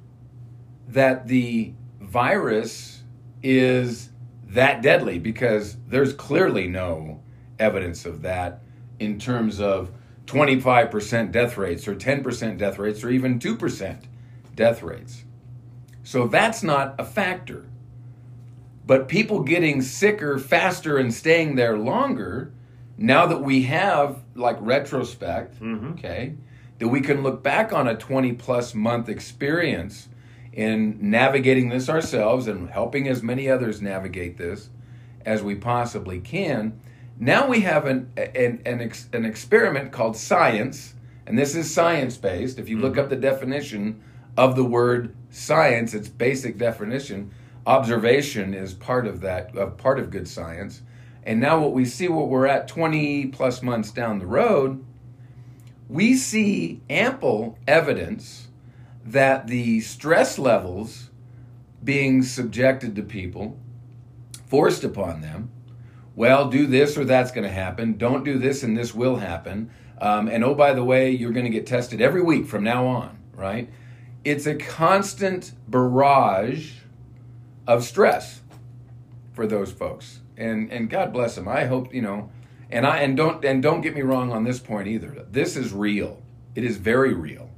that 0.87 1.27
the 1.27 1.73
virus 1.99 3.01
is 3.41 4.09
that 4.47 4.83
deadly 4.83 5.17
because 5.17 5.77
there's 5.87 6.13
clearly 6.13 6.67
no 6.67 7.21
evidence 7.57 8.05
of 8.05 8.21
that 8.21 8.61
in 8.99 9.17
terms 9.17 9.59
of 9.59 9.91
25% 10.31 11.31
death 11.31 11.57
rates 11.57 11.87
or 11.87 11.95
10% 11.95 12.57
death 12.57 12.79
rates 12.79 13.03
or 13.03 13.09
even 13.09 13.39
2% 13.39 14.03
death 14.55 14.81
rates. 14.81 15.25
So 16.03 16.27
that's 16.27 16.63
not 16.63 16.95
a 16.97 17.05
factor. 17.05 17.65
But 18.85 19.07
people 19.07 19.43
getting 19.43 19.81
sicker 19.81 20.39
faster 20.39 20.97
and 20.97 21.13
staying 21.13 21.55
there 21.55 21.77
longer, 21.77 22.53
now 22.97 23.25
that 23.25 23.41
we 23.41 23.63
have 23.63 24.21
like 24.35 24.57
retrospect, 24.59 25.59
mm-hmm. 25.59 25.93
okay, 25.93 26.35
that 26.79 26.87
we 26.87 27.01
can 27.01 27.23
look 27.23 27.43
back 27.43 27.73
on 27.73 27.87
a 27.87 27.95
20 27.95 28.33
plus 28.33 28.73
month 28.73 29.09
experience 29.09 30.07
in 30.53 30.97
navigating 30.99 31.69
this 31.69 31.89
ourselves 31.89 32.47
and 32.47 32.69
helping 32.69 33.07
as 33.07 33.21
many 33.21 33.49
others 33.49 33.81
navigate 33.81 34.37
this 34.37 34.69
as 35.25 35.43
we 35.43 35.55
possibly 35.55 36.19
can. 36.19 36.79
Now 37.23 37.47
we 37.47 37.59
have 37.59 37.85
an, 37.85 38.11
an, 38.17 38.63
an, 38.65 38.81
ex, 38.81 39.07
an 39.13 39.25
experiment 39.25 39.91
called 39.91 40.17
science, 40.17 40.95
and 41.27 41.37
this 41.37 41.55
is 41.55 41.71
science 41.71 42.17
based. 42.17 42.57
If 42.57 42.67
you 42.67 42.79
look 42.79 42.93
mm-hmm. 42.93 43.01
up 43.01 43.09
the 43.09 43.15
definition 43.15 44.01
of 44.35 44.55
the 44.55 44.63
word 44.63 45.15
science, 45.29 45.93
its 45.93 46.07
basic 46.07 46.57
definition, 46.57 47.29
observation 47.67 48.55
is 48.55 48.73
part 48.73 49.05
of 49.05 49.21
that, 49.21 49.55
uh, 49.55 49.67
part 49.67 49.99
of 49.99 50.09
good 50.09 50.27
science. 50.27 50.81
And 51.23 51.39
now 51.39 51.59
what 51.59 51.73
we 51.73 51.85
see, 51.85 52.07
what 52.07 52.27
we're 52.27 52.47
at 52.47 52.67
20 52.67 53.27
plus 53.27 53.61
months 53.61 53.91
down 53.91 54.17
the 54.17 54.25
road, 54.25 54.83
we 55.87 56.15
see 56.15 56.81
ample 56.89 57.55
evidence 57.67 58.47
that 59.05 59.45
the 59.45 59.81
stress 59.81 60.39
levels 60.39 61.11
being 61.83 62.23
subjected 62.23 62.95
to 62.95 63.03
people, 63.03 63.59
forced 64.47 64.83
upon 64.83 65.21
them, 65.21 65.51
well, 66.15 66.49
do 66.49 66.67
this 66.67 66.97
or 66.97 67.05
that's 67.05 67.31
going 67.31 67.45
to 67.45 67.53
happen. 67.53 67.97
Don't 67.97 68.23
do 68.23 68.37
this 68.37 68.63
and 68.63 68.77
this 68.77 68.93
will 68.93 69.17
happen. 69.17 69.71
Um, 69.99 70.27
and 70.27 70.43
oh, 70.43 70.55
by 70.55 70.73
the 70.73 70.83
way, 70.83 71.11
you're 71.11 71.31
going 71.31 71.45
to 71.45 71.51
get 71.51 71.67
tested 71.67 72.01
every 72.01 72.21
week 72.21 72.47
from 72.47 72.63
now 72.63 72.87
on, 72.87 73.17
right? 73.33 73.69
It's 74.23 74.45
a 74.45 74.55
constant 74.55 75.53
barrage 75.67 76.73
of 77.67 77.83
stress 77.83 78.41
for 79.33 79.47
those 79.47 79.71
folks. 79.71 80.19
And 80.37 80.71
and 80.71 80.89
God 80.89 81.13
bless 81.13 81.35
them. 81.35 81.47
I 81.47 81.65
hope, 81.65 81.93
you 81.93 82.01
know, 82.01 82.31
and 82.69 82.85
I 82.85 82.99
and 82.99 83.15
don't 83.15 83.43
and 83.45 83.61
don't 83.61 83.81
get 83.81 83.93
me 83.93 84.01
wrong 84.01 84.31
on 84.31 84.43
this 84.43 84.59
point 84.59 84.87
either. 84.87 85.25
This 85.29 85.55
is 85.55 85.71
real. 85.71 86.21
It 86.55 86.63
is 86.63 86.77
very 86.77 87.13
real. 87.13 87.49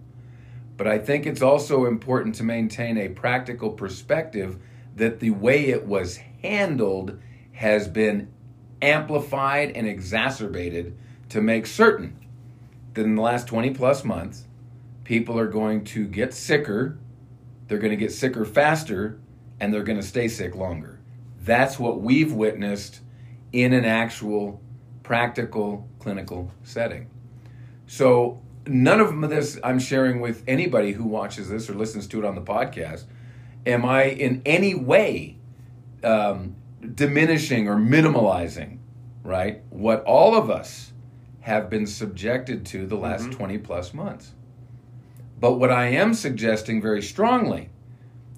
But 0.75 0.87
I 0.87 0.97
think 0.97 1.25
it's 1.25 1.41
also 1.41 1.85
important 1.85 2.35
to 2.35 2.43
maintain 2.43 2.97
a 2.97 3.09
practical 3.09 3.71
perspective 3.71 4.59
that 4.95 5.19
the 5.19 5.29
way 5.29 5.67
it 5.67 5.85
was 5.85 6.17
handled 6.41 7.19
has 7.53 7.87
been 7.87 8.31
amplified 8.83 9.71
and 9.71 9.87
exacerbated 9.87 10.97
to 11.29 11.41
make 11.41 11.65
certain 11.65 12.15
that 12.93 13.03
in 13.03 13.15
the 13.15 13.21
last 13.21 13.47
20 13.47 13.71
plus 13.71 14.03
months, 14.03 14.45
people 15.03 15.39
are 15.39 15.47
going 15.47 15.83
to 15.83 16.05
get 16.05 16.33
sicker, 16.33 16.97
they're 17.67 17.79
going 17.79 17.91
to 17.91 17.97
get 17.97 18.11
sicker 18.11 18.45
faster, 18.45 19.19
and 19.59 19.73
they're 19.73 19.83
going 19.83 19.99
to 19.99 20.05
stay 20.05 20.27
sick 20.27 20.55
longer. 20.55 20.99
That's 21.41 21.79
what 21.79 22.01
we've 22.01 22.33
witnessed 22.33 23.01
in 23.51 23.73
an 23.73 23.85
actual 23.85 24.61
practical 25.01 25.87
clinical 25.99 26.51
setting. 26.63 27.09
So, 27.87 28.41
none 28.65 28.99
of 28.99 29.29
this 29.29 29.59
I'm 29.63 29.79
sharing 29.79 30.21
with 30.21 30.43
anybody 30.47 30.93
who 30.93 31.03
watches 31.03 31.49
this 31.49 31.69
or 31.69 31.73
listens 31.73 32.07
to 32.07 32.19
it 32.19 32.25
on 32.25 32.35
the 32.35 32.41
podcast. 32.41 33.05
Am 33.65 33.85
I 33.85 34.05
in 34.05 34.41
any 34.45 34.73
way 34.73 35.37
um, 36.03 36.55
diminishing 36.95 37.67
or 37.67 37.75
minimalizing, 37.75 38.79
right, 39.23 39.61
what 39.69 40.03
all 40.03 40.35
of 40.35 40.49
us 40.49 40.93
have 41.41 41.69
been 41.69 41.85
subjected 41.85 42.65
to 42.65 42.85
the 42.85 42.95
last 42.95 43.23
mm-hmm. 43.23 43.37
20 43.37 43.57
plus 43.59 43.93
months? 43.93 44.33
But 45.39 45.53
what 45.53 45.71
I 45.71 45.87
am 45.87 46.13
suggesting 46.13 46.81
very 46.81 47.01
strongly 47.01 47.69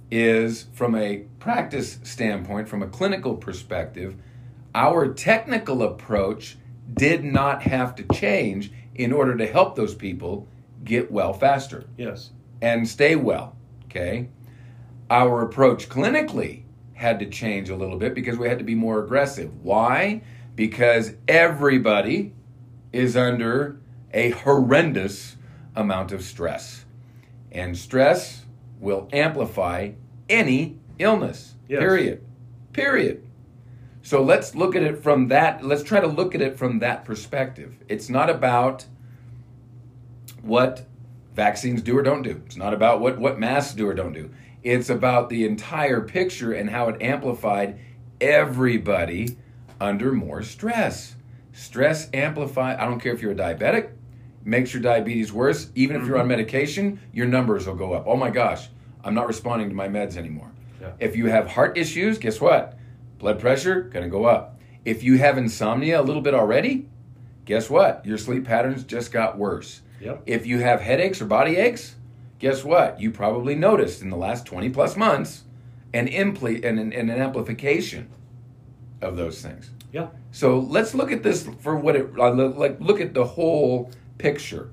is 0.09 0.67
from 0.73 0.95
a 0.95 1.25
practice 1.39 1.99
standpoint, 2.03 2.67
from 2.67 2.81
a 2.81 2.87
clinical 2.87 3.35
perspective, 3.35 4.15
our 4.73 5.13
technical 5.13 5.83
approach 5.83 6.57
did 6.93 7.23
not 7.23 7.63
have 7.63 7.95
to 7.95 8.03
change 8.13 8.71
in 8.93 9.11
order 9.11 9.35
to 9.37 9.45
help 9.45 9.75
those 9.75 9.95
people 9.95 10.47
get 10.83 11.11
well 11.11 11.33
faster. 11.33 11.85
Yes. 11.97 12.31
And 12.61 12.87
stay 12.87 13.15
well. 13.15 13.55
Okay. 13.85 14.29
Our 15.09 15.41
approach 15.41 15.89
clinically 15.89 16.64
had 17.05 17.19
to 17.19 17.27
change 17.27 17.69
a 17.69 17.75
little 17.75 17.97
bit 17.97 18.15
because 18.15 18.35
we 18.35 18.49
had 18.49 18.57
to 18.57 18.63
be 18.63 18.73
more 18.73 19.03
aggressive. 19.03 19.63
Why? 19.63 20.23
Because 20.55 21.13
everybody 21.27 22.33
is 22.91 23.15
under 23.15 23.79
a 24.11 24.31
horrendous 24.31 25.35
amount 25.75 26.11
of 26.11 26.23
stress. 26.23 26.85
And 27.51 27.77
stress 27.77 28.45
will 28.79 29.07
amplify 29.13 29.91
any 30.27 30.79
illness. 30.97 31.53
Yes. 31.67 31.79
Period. 31.79 32.25
Period. 32.73 33.27
So 34.01 34.23
let's 34.23 34.55
look 34.55 34.75
at 34.75 34.81
it 34.81 35.03
from 35.03 35.27
that. 35.27 35.63
Let's 35.63 35.83
try 35.83 35.99
to 35.99 36.07
look 36.07 36.33
at 36.33 36.41
it 36.41 36.57
from 36.57 36.79
that 36.79 37.05
perspective. 37.05 37.75
It's 37.87 38.09
not 38.09 38.31
about 38.31 38.85
what 40.41 40.87
vaccines 41.35 41.83
do 41.83 41.97
or 41.97 42.01
don't 42.01 42.23
do. 42.23 42.41
It's 42.47 42.57
not 42.57 42.73
about 42.73 42.99
what, 42.99 43.19
what 43.19 43.39
masks 43.39 43.75
do 43.75 43.87
or 43.87 43.93
don't 43.93 44.13
do. 44.13 44.31
It's 44.65 44.89
about 44.89 45.29
the 45.29 45.45
entire 45.45 46.01
picture 46.01 46.51
and 46.51 46.71
how 46.71 46.89
it 46.89 46.99
amplified 46.99 47.79
everybody 48.19 49.37
under 49.79 50.11
more 50.11 50.41
stress. 50.41 51.15
Stress 51.53 52.09
amplify. 52.15 52.73
I 52.73 52.85
don't 52.85 52.99
care 52.99 53.13
if 53.13 53.21
you're 53.21 53.33
a 53.33 53.35
diabetic, 53.35 53.91
makes 54.43 54.73
your 54.73 54.81
diabetes 54.81 55.31
worse. 55.31 55.69
Even 55.75 55.95
if 55.95 56.07
you're 56.07 56.17
on 56.17 56.23
mm-hmm. 56.23 56.29
medication, 56.29 56.99
your 57.13 57.27
numbers 57.27 57.67
will 57.67 57.75
go 57.75 57.93
up. 57.93 58.05
Oh 58.07 58.15
my 58.15 58.31
gosh, 58.31 58.69
I'm 59.03 59.13
not 59.13 59.27
responding 59.27 59.69
to 59.69 59.75
my 59.75 59.87
meds 59.87 60.17
anymore. 60.17 60.51
Yeah. 60.81 60.93
If 60.99 61.15
you 61.15 61.27
have 61.27 61.47
heart 61.47 61.77
issues, 61.77 62.17
guess 62.17 62.41
what? 62.41 62.75
Blood 63.19 63.39
pressure 63.39 63.87
to 63.91 64.09
go 64.09 64.25
up. 64.25 64.59
If 64.83 65.03
you 65.03 65.19
have 65.19 65.37
insomnia 65.37 66.01
a 66.01 66.03
little 66.03 66.23
bit 66.23 66.33
already, 66.33 66.89
guess 67.45 67.69
what? 67.69 68.03
Your 68.03 68.17
sleep 68.17 68.45
patterns 68.45 68.83
just 68.83 69.11
got 69.11 69.37
worse. 69.37 69.81
Yep. 70.01 70.23
If 70.25 70.47
you 70.47 70.57
have 70.57 70.81
headaches 70.81 71.21
or 71.21 71.25
body 71.25 71.57
aches, 71.57 71.95
guess 72.39 72.63
what? 72.63 72.99
You 72.99 73.11
probably 73.11 73.55
noticed 73.55 74.01
in 74.01 74.09
the 74.09 74.17
last 74.17 74.45
20 74.45 74.69
plus 74.69 74.95
months 74.95 75.43
an, 75.93 76.07
impl- 76.07 76.63
an, 76.63 76.77
an, 76.77 76.93
an 76.93 77.09
amplification 77.09 78.09
of 79.01 79.17
those 79.17 79.41
things. 79.41 79.71
Yeah. 79.91 80.07
So 80.31 80.59
let's 80.59 80.93
look 80.93 81.11
at 81.11 81.23
this 81.23 81.47
for 81.61 81.77
what 81.77 81.95
it 81.95 82.09
uh, 82.19 82.33
like. 82.33 82.81
Look 82.81 82.99
at 82.99 83.13
the 83.13 83.23
whole 83.23 83.91
picture, 84.17 84.69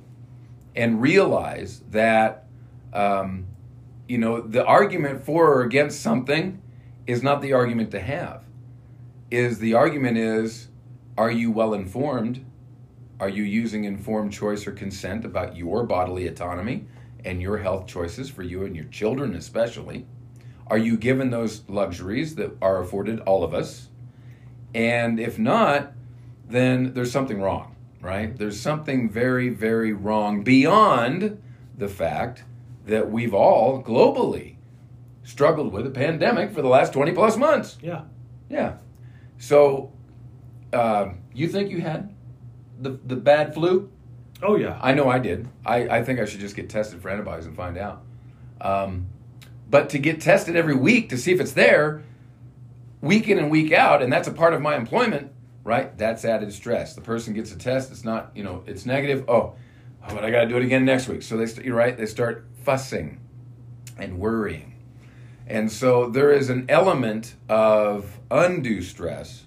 and 0.74 1.00
realize 1.00 1.82
that 1.90 2.46
um, 2.92 3.46
you 4.08 4.18
know 4.18 4.40
the 4.40 4.64
argument 4.64 5.22
for 5.22 5.52
or 5.52 5.62
against 5.62 6.00
something 6.00 6.60
is 7.06 7.22
not 7.22 7.40
the 7.40 7.52
argument 7.52 7.92
to 7.92 8.00
have. 8.00 8.42
Is 9.30 9.60
the 9.60 9.74
argument 9.74 10.18
is 10.18 10.68
are 11.16 11.30
you 11.30 11.52
well 11.52 11.72
informed? 11.72 12.44
Are 13.20 13.28
you 13.28 13.44
using 13.44 13.84
informed 13.84 14.32
choice 14.32 14.66
or 14.66 14.72
consent 14.72 15.24
about 15.24 15.56
your 15.56 15.84
bodily 15.84 16.26
autonomy 16.26 16.86
and 17.24 17.40
your 17.40 17.58
health 17.58 17.86
choices 17.86 18.28
for 18.28 18.42
you 18.42 18.64
and 18.64 18.74
your 18.74 18.86
children, 18.86 19.34
especially? 19.34 20.06
Are 20.66 20.78
you 20.78 20.96
given 20.96 21.30
those 21.30 21.62
luxuries 21.68 22.34
that 22.36 22.56
are 22.62 22.80
afforded 22.80 23.20
all 23.20 23.44
of 23.44 23.54
us? 23.54 23.88
And 24.74 25.20
if 25.20 25.38
not, 25.38 25.92
then 26.48 26.94
there's 26.94 27.12
something 27.12 27.40
wrong, 27.40 27.76
right? 28.00 28.36
There's 28.36 28.60
something 28.60 29.10
very, 29.10 29.48
very 29.48 29.92
wrong 29.92 30.42
beyond 30.42 31.42
the 31.76 31.88
fact 31.88 32.44
that 32.86 33.10
we've 33.10 33.34
all 33.34 33.82
globally 33.82 34.56
struggled 35.24 35.72
with 35.72 35.86
a 35.86 35.90
pandemic 35.90 36.52
for 36.52 36.62
the 36.62 36.68
last 36.68 36.92
20 36.92 37.12
plus 37.12 37.36
months. 37.36 37.78
Yeah. 37.82 38.02
Yeah. 38.48 38.76
So, 39.38 39.92
uh, 40.72 41.10
you 41.34 41.48
think 41.48 41.70
you 41.70 41.80
had 41.80 42.14
the, 42.80 42.98
the 43.04 43.16
bad 43.16 43.54
flu? 43.54 43.91
Oh, 44.42 44.56
yeah. 44.56 44.78
I 44.82 44.92
know 44.92 45.08
I 45.08 45.18
did. 45.18 45.48
I, 45.64 45.88
I 45.88 46.04
think 46.04 46.18
I 46.18 46.24
should 46.24 46.40
just 46.40 46.56
get 46.56 46.68
tested 46.68 47.00
for 47.00 47.10
antibodies 47.10 47.46
and 47.46 47.56
find 47.56 47.78
out. 47.78 48.02
Um, 48.60 49.06
but 49.70 49.88
to 49.90 49.98
get 49.98 50.20
tested 50.20 50.56
every 50.56 50.74
week 50.74 51.08
to 51.10 51.18
see 51.18 51.32
if 51.32 51.40
it's 51.40 51.52
there, 51.52 52.02
week 53.00 53.28
in 53.28 53.38
and 53.38 53.50
week 53.50 53.72
out, 53.72 54.02
and 54.02 54.12
that's 54.12 54.28
a 54.28 54.32
part 54.32 54.52
of 54.52 54.60
my 54.60 54.76
employment, 54.76 55.32
right? 55.64 55.96
That's 55.96 56.24
added 56.24 56.52
stress. 56.52 56.94
The 56.94 57.00
person 57.00 57.34
gets 57.34 57.52
a 57.52 57.58
test, 57.58 57.90
it's 57.90 58.04
not, 58.04 58.32
you 58.34 58.42
know, 58.42 58.64
it's 58.66 58.84
negative. 58.84 59.24
Oh, 59.28 59.54
oh 60.08 60.14
but 60.14 60.24
I 60.24 60.30
got 60.30 60.42
to 60.42 60.48
do 60.48 60.56
it 60.56 60.64
again 60.64 60.84
next 60.84 61.08
week. 61.08 61.22
So 61.22 61.36
they, 61.36 61.46
st- 61.46 61.64
you're 61.64 61.76
right, 61.76 61.96
they 61.96 62.06
start 62.06 62.46
fussing 62.64 63.20
and 63.96 64.18
worrying. 64.18 64.74
And 65.46 65.70
so 65.70 66.08
there 66.08 66.32
is 66.32 66.50
an 66.50 66.66
element 66.68 67.34
of 67.48 68.18
undue 68.30 68.82
stress, 68.82 69.44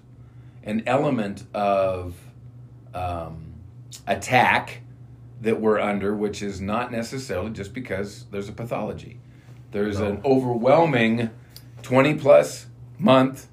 an 0.62 0.82
element 0.86 1.44
of 1.54 2.16
um, 2.94 3.54
attack 4.06 4.82
that 5.40 5.60
we're 5.60 5.78
under, 5.78 6.14
which 6.14 6.42
is 6.42 6.60
not 6.60 6.90
necessarily 6.90 7.50
just 7.50 7.74
because 7.74 8.24
there's 8.30 8.48
a 8.48 8.52
pathology. 8.52 9.20
There's 9.70 9.98
no. 9.98 10.06
an 10.06 10.20
overwhelming 10.24 11.30
20 11.82 12.14
plus 12.14 12.66
month, 12.98 13.48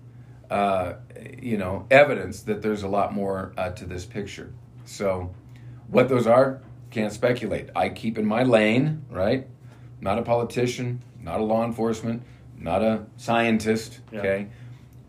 uh, 0.50 0.94
you 1.42 1.58
know, 1.58 1.86
evidence 1.92 2.42
that 2.44 2.62
there's 2.62 2.84
a 2.84 2.88
lot 2.88 3.14
more 3.14 3.54
uh, 3.58 3.70
to 3.72 3.86
this 3.86 4.06
picture. 4.06 4.54
So, 4.86 5.34
what 5.88 6.10
those 6.10 6.28
are, 6.28 6.62
can't 6.90 7.12
speculate. 7.12 7.70
I 7.76 7.90
keep 7.90 8.18
in 8.18 8.26
my 8.26 8.44
lane, 8.44 9.06
right? 9.10 9.48
Not 10.00 10.18
a 10.20 10.22
politician, 10.22 11.04
not 11.22 11.40
a 11.40 11.44
law 11.44 11.66
enforcement, 11.66 12.24
not 12.58 12.82
a 12.82 13.06
scientist, 13.18 14.00
yeah. 14.12 14.20
okay? 14.20 14.48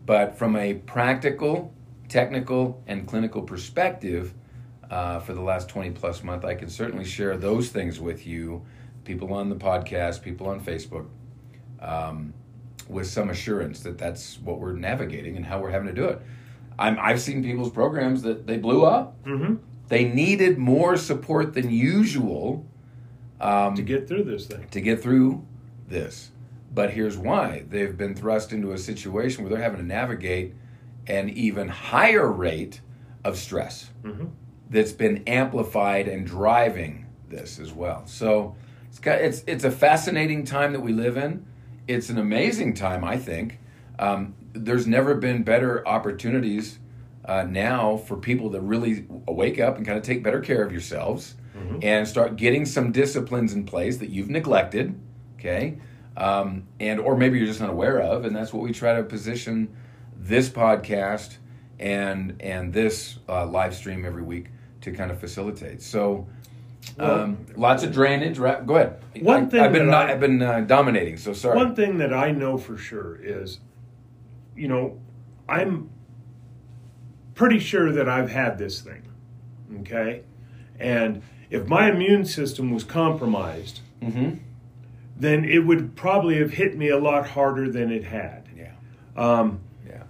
But 0.05 0.37
from 0.37 0.55
a 0.55 0.75
practical, 0.75 1.73
technical, 2.09 2.83
and 2.87 3.07
clinical 3.07 3.41
perspective, 3.41 4.33
uh, 4.89 5.19
for 5.19 5.33
the 5.33 5.41
last 5.41 5.69
20 5.69 5.91
plus 5.91 6.23
month, 6.23 6.45
I 6.45 6.55
can 6.55 6.69
certainly 6.69 7.05
share 7.05 7.37
those 7.37 7.69
things 7.69 7.99
with 7.99 8.25
you, 8.25 8.65
people 9.03 9.33
on 9.33 9.49
the 9.49 9.55
podcast, 9.55 10.21
people 10.21 10.47
on 10.47 10.61
Facebook, 10.61 11.07
um, 11.79 12.33
with 12.87 13.07
some 13.07 13.29
assurance 13.29 13.81
that 13.81 13.97
that's 13.97 14.39
what 14.39 14.59
we're 14.59 14.73
navigating 14.73 15.35
and 15.35 15.45
how 15.45 15.59
we're 15.59 15.71
having 15.71 15.87
to 15.87 15.93
do 15.93 16.05
it. 16.05 16.21
I'm, 16.77 16.97
I've 16.99 17.21
seen 17.21 17.43
people's 17.43 17.71
programs 17.71 18.21
that 18.23 18.45
they 18.45 18.57
blew 18.57 18.83
up. 18.83 19.23
Mm-hmm. 19.25 19.55
They 19.87 20.05
needed 20.05 20.57
more 20.57 20.97
support 20.97 21.53
than 21.53 21.69
usual 21.69 22.65
um, 23.39 23.75
to 23.75 23.81
get 23.81 24.07
through 24.07 24.23
this 24.23 24.45
thing. 24.47 24.67
To 24.69 24.81
get 24.81 25.01
through 25.01 25.45
this. 25.87 26.31
But 26.73 26.91
here's 26.91 27.17
why 27.17 27.65
they've 27.69 27.95
been 27.95 28.15
thrust 28.15 28.51
into 28.51 28.73
a 28.73 28.77
situation 28.77 29.43
where 29.43 29.53
they're 29.53 29.63
having 29.63 29.79
to 29.79 29.85
navigate 29.85 30.53
an 31.07 31.29
even 31.29 31.69
higher 31.69 32.29
rate 32.29 32.81
of 33.23 33.37
stress. 33.37 33.91
Mm-hmm 34.03 34.25
that's 34.69 34.91
been 34.91 35.23
amplified 35.27 36.07
and 36.07 36.25
driving 36.25 37.05
this 37.29 37.59
as 37.59 37.71
well. 37.71 38.03
So 38.05 38.55
it's 38.89 38.99
got, 38.99 39.21
it's 39.21 39.43
it's 39.47 39.63
a 39.63 39.71
fascinating 39.71 40.45
time 40.45 40.73
that 40.73 40.81
we 40.81 40.93
live 40.93 41.17
in. 41.17 41.45
It's 41.87 42.09
an 42.09 42.17
amazing 42.17 42.73
time, 42.73 43.03
I 43.03 43.17
think. 43.17 43.59
Um, 43.99 44.35
there's 44.53 44.87
never 44.87 45.15
been 45.15 45.43
better 45.43 45.87
opportunities 45.87 46.79
uh, 47.25 47.43
now 47.43 47.97
for 47.97 48.17
people 48.17 48.51
to 48.51 48.59
really 48.59 49.05
wake 49.27 49.59
up 49.59 49.77
and 49.77 49.85
kind 49.85 49.97
of 49.97 50.03
take 50.03 50.23
better 50.23 50.41
care 50.41 50.63
of 50.63 50.71
yourselves 50.71 51.35
mm-hmm. 51.55 51.79
and 51.81 52.07
start 52.07 52.35
getting 52.35 52.65
some 52.65 52.91
disciplines 52.91 53.53
in 53.53 53.65
place 53.65 53.97
that 53.97 54.09
you've 54.09 54.29
neglected. 54.29 54.99
Okay. 55.37 55.77
Um, 56.17 56.67
and 56.79 56.99
or 56.99 57.17
maybe 57.17 57.37
you're 57.37 57.47
just 57.47 57.59
not 57.59 57.69
aware 57.69 57.99
of, 57.99 58.23
and 58.25 58.35
that's 58.35 58.53
what 58.53 58.63
we 58.63 58.71
try 58.71 58.95
to 58.95 59.03
position 59.03 59.75
this 60.17 60.49
podcast 60.49 61.37
and 61.77 62.37
and 62.39 62.71
this 62.71 63.19
uh, 63.27 63.45
live 63.45 63.75
stream 63.75 64.05
every 64.05 64.23
week 64.23 64.47
to 64.85 64.91
kind 64.91 65.11
of 65.11 65.19
facilitate. 65.19 65.81
So, 65.81 66.27
um, 66.99 67.45
lots 67.55 67.83
of 67.83 67.91
drainage. 67.91 68.37
Right? 68.37 68.65
Go 68.65 68.75
ahead. 68.75 69.01
One 69.19 69.49
thing 69.49 69.59
I, 69.59 69.63
have 69.63 69.73
been 69.73 69.87
not, 69.87 70.05
I, 70.05 70.09
have 70.09 70.19
been 70.19 70.41
uh, 70.41 70.61
dominating. 70.61 71.17
So 71.17 71.33
sorry. 71.33 71.57
One 71.57 71.75
thing 71.75 71.97
that 71.97 72.13
I 72.13 72.31
know 72.31 72.57
for 72.57 72.77
sure 72.77 73.19
is, 73.21 73.59
you 74.55 74.67
know, 74.67 74.99
I'm 75.49 75.89
pretty 77.33 77.59
sure 77.59 77.91
that 77.91 78.07
I've 78.07 78.29
had 78.29 78.57
this 78.57 78.79
thing. 78.79 79.01
Okay, 79.81 80.21
and 80.79 81.23
if 81.49 81.67
my 81.67 81.89
immune 81.89 82.25
system 82.25 82.71
was 82.71 82.83
compromised, 82.83 83.81
mm-hmm. 84.01 84.35
then 85.17 85.43
it 85.43 85.65
would 85.65 85.95
probably 85.95 86.37
have 86.37 86.51
hit 86.51 86.77
me 86.77 86.89
a 86.89 86.99
lot 86.99 87.29
harder 87.29 87.69
than 87.69 87.91
it 87.91 88.03
had. 88.03 88.47
Yeah. 88.55 88.73
Um, 89.17 89.61
yeah. 89.87 90.03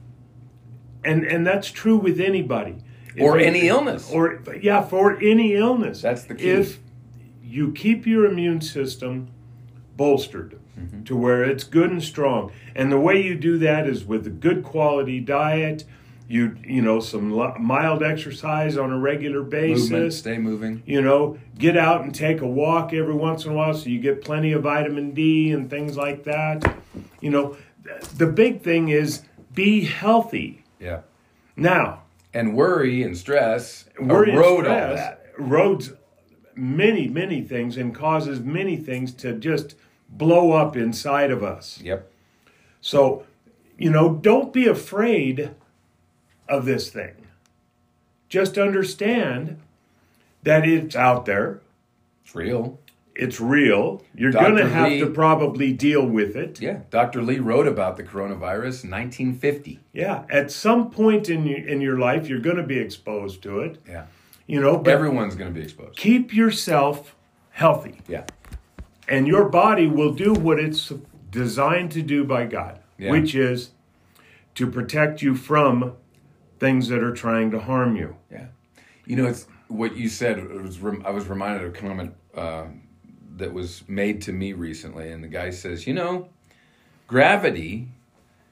And 1.06 1.24
and 1.24 1.48
that's 1.48 1.72
true 1.72 1.96
with 1.96 2.20
anybody 2.20 2.76
or 3.20 3.38
any 3.38 3.68
illness. 3.68 4.10
Or 4.12 4.42
yeah, 4.62 4.82
for 4.82 5.18
any 5.18 5.56
illness. 5.56 6.02
That's 6.02 6.24
the 6.26 6.36
key. 6.36 6.50
If 6.50 6.80
you 7.44 7.72
keep 7.72 8.06
your 8.06 8.26
immune 8.26 8.62
system 8.62 9.30
bolstered 9.96 10.60
mm-hmm. 10.78 11.04
to 11.04 11.16
where 11.16 11.44
it's 11.44 11.64
good 11.64 11.92
and 11.92 12.04
strong, 12.04 12.52
and 12.76 12.92
the 12.92 13.00
way 13.00 13.22
you 13.22 13.36
do 13.36 13.58
that 13.60 13.88
is 13.88 14.06
with 14.06 14.28
a 14.28 14.32
good 14.32 14.64
quality 14.64 15.20
diet. 15.20 15.86
You 16.28 16.58
you 16.66 16.82
know 16.82 17.02
some 17.02 17.30
mild 17.62 18.02
exercise 18.02 18.78
on 18.78 18.92
a 18.92 18.98
regular 18.98 19.44
basis. 19.44 19.92
Movement, 19.92 20.14
stay 20.14 20.38
moving. 20.40 20.82
You 20.84 21.04
know, 21.04 21.38
get 21.56 21.78
out 21.78 22.02
and 22.02 22.16
take 22.16 22.42
a 22.42 22.48
walk 22.48 22.94
every 22.94 23.14
once 23.14 23.46
in 23.46 23.52
a 23.52 23.54
while, 23.54 23.76
so 23.76 23.90
you 23.90 24.00
get 24.00 24.24
plenty 24.26 24.52
of 24.54 24.64
vitamin 24.64 25.12
D 25.12 25.52
and 25.52 25.70
things 25.70 25.96
like 25.96 26.24
that. 26.24 26.78
You 27.22 27.30
know, 27.30 27.58
the 28.18 28.26
big 28.26 28.64
thing 28.64 28.90
is 28.90 29.22
be 29.54 29.86
healthy. 29.86 30.64
Yeah. 30.80 31.02
Now, 31.56 32.05
and 32.36 32.54
worry 32.54 33.02
and 33.02 33.18
stress 33.18 33.86
worry 34.00 34.34
erode 34.34 34.66
stress 34.66 34.90
all 34.90 34.96
that. 34.96 35.38
Erodes 35.38 35.98
many, 36.54 37.08
many 37.08 37.42
things 37.42 37.78
and 37.78 37.96
causes 37.96 38.42
many 38.42 38.78
things 38.78 39.14
to 39.14 39.34
just 39.34 39.76
blow 40.10 40.52
up 40.52 40.76
inside 40.76 41.32
of 41.32 41.44
us. 41.44 41.82
Yep. 41.82 42.12
So, 42.82 43.26
you 43.78 43.90
know, 43.90 44.14
don't 44.14 44.54
be 44.54 44.68
afraid 44.68 45.52
of 46.48 46.66
this 46.66 46.90
thing. 46.90 47.28
Just 48.30 48.58
understand 48.58 49.60
that 50.44 50.68
it's 50.68 50.96
out 50.96 51.26
there. 51.26 51.62
It's 52.24 52.36
real 52.36 52.80
it's 53.16 53.40
real. 53.40 54.04
You're 54.14 54.32
going 54.32 54.58
to 54.58 54.68
have 54.68 54.90
Lee, 54.90 55.00
to 55.00 55.08
probably 55.08 55.72
deal 55.72 56.06
with 56.06 56.36
it. 56.36 56.62
Yeah, 56.62 56.82
Dr. 56.90 57.22
Lee 57.22 57.40
wrote 57.40 57.68
about 57.68 57.98
the 57.98 58.04
coronavirus 58.04 58.84
in 58.84 58.92
1950. 58.92 59.80
Yeah, 59.94 60.26
at 60.30 60.52
some 60.52 60.92
point 60.92 61.30
in 61.30 61.46
your, 61.46 61.66
in 61.66 61.82
your 61.82 61.98
life, 61.98 62.28
you're 62.28 62.40
going 62.40 62.58
to 62.58 62.64
be 62.64 62.78
exposed 62.78 63.42
to 63.44 63.62
it. 63.62 63.82
Yeah, 63.88 64.06
you 64.48 64.60
know, 64.60 64.82
everyone's 64.82 65.36
going 65.36 65.54
to 65.54 65.58
be 65.58 65.64
exposed. 65.64 65.98
Keep 65.98 66.34
yourself 66.34 67.16
healthy. 67.52 68.02
Yeah, 68.08 68.26
and 69.08 69.28
your 69.28 69.48
body 69.48 69.88
will 69.88 70.14
do 70.14 70.34
what 70.34 70.60
it's 70.60 70.92
designed 71.32 71.92
to 71.94 72.02
do 72.02 72.26
by 72.26 72.46
God, 72.46 72.80
yeah. 72.98 73.12
which 73.12 73.34
is 73.34 73.72
to 74.56 74.70
protect 74.70 75.22
you 75.22 75.36
from 75.36 75.94
things 76.60 76.90
that 76.90 77.02
are 77.02 77.14
trying 77.14 77.52
to 77.52 77.60
harm 77.60 77.96
you. 77.96 78.18
Yeah, 78.30 78.48
you 79.06 79.16
know, 79.16 79.26
it's 79.26 79.48
what 79.70 79.96
you 79.96 80.10
said. 80.10 80.46
Was 80.50 80.80
I 81.06 81.12
was 81.12 81.28
reminded 81.28 81.64
of 81.64 81.74
a 81.74 81.78
comment. 81.78 82.14
Uh, 82.36 82.66
that 83.38 83.54
was 83.54 83.84
made 83.88 84.22
to 84.24 84.32
me 84.32 84.54
recently, 84.54 85.12
and 85.12 85.24
the 85.24 85.28
guy 85.28 85.50
says, 85.50 85.88
you 85.88 85.94
know, 85.94 86.30
gravity 87.08 87.90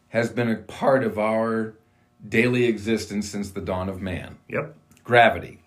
has 0.10 0.30
been 0.30 0.50
a 0.50 0.56
part 0.56 1.04
of 1.04 1.18
our 1.18 1.74
daily 2.28 2.66
existence 2.66 3.30
since 3.30 3.52
the 3.52 3.62
dawn 3.62 3.90
of 3.90 4.02
man. 4.02 4.38
Yep. 4.48 4.76
Gravity. 5.04 5.60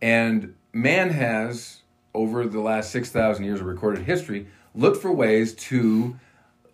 And 0.00 0.54
man 0.72 1.10
has, 1.10 1.82
over 2.14 2.46
the 2.46 2.60
last 2.60 2.90
6,000 2.90 3.44
years 3.44 3.60
of 3.60 3.66
recorded 3.66 4.04
history, 4.04 4.46
looked 4.74 5.02
for 5.02 5.12
ways 5.12 5.54
to 5.54 6.16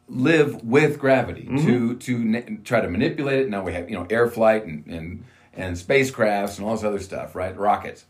live 0.08 0.62
with 0.64 0.98
gravity, 0.98 1.44
mm-hmm. 1.44 1.66
to 1.66 1.96
to 1.96 2.18
na- 2.18 2.40
try 2.64 2.80
to 2.80 2.88
manipulate 2.88 3.40
it. 3.40 3.48
Now 3.48 3.62
we 3.62 3.72
have, 3.72 3.88
you 3.88 3.96
know, 3.96 4.06
air 4.10 4.28
flight 4.28 4.66
and, 4.66 4.86
and, 4.86 5.24
and 5.54 5.76
spacecrafts 5.76 6.58
and 6.58 6.66
all 6.66 6.74
this 6.74 6.84
other 6.84 7.00
stuff, 7.00 7.34
right? 7.34 7.56
Rockets. 7.56 8.04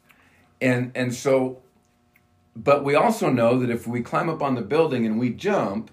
And, 0.60 0.92
and 0.94 1.14
so 1.14 1.62
but 2.54 2.84
we 2.84 2.94
also 2.94 3.30
know 3.30 3.58
that 3.58 3.70
if 3.70 3.86
we 3.86 4.02
climb 4.02 4.28
up 4.28 4.42
on 4.42 4.54
the 4.54 4.62
building 4.62 5.06
and 5.06 5.18
we 5.18 5.30
jump, 5.30 5.90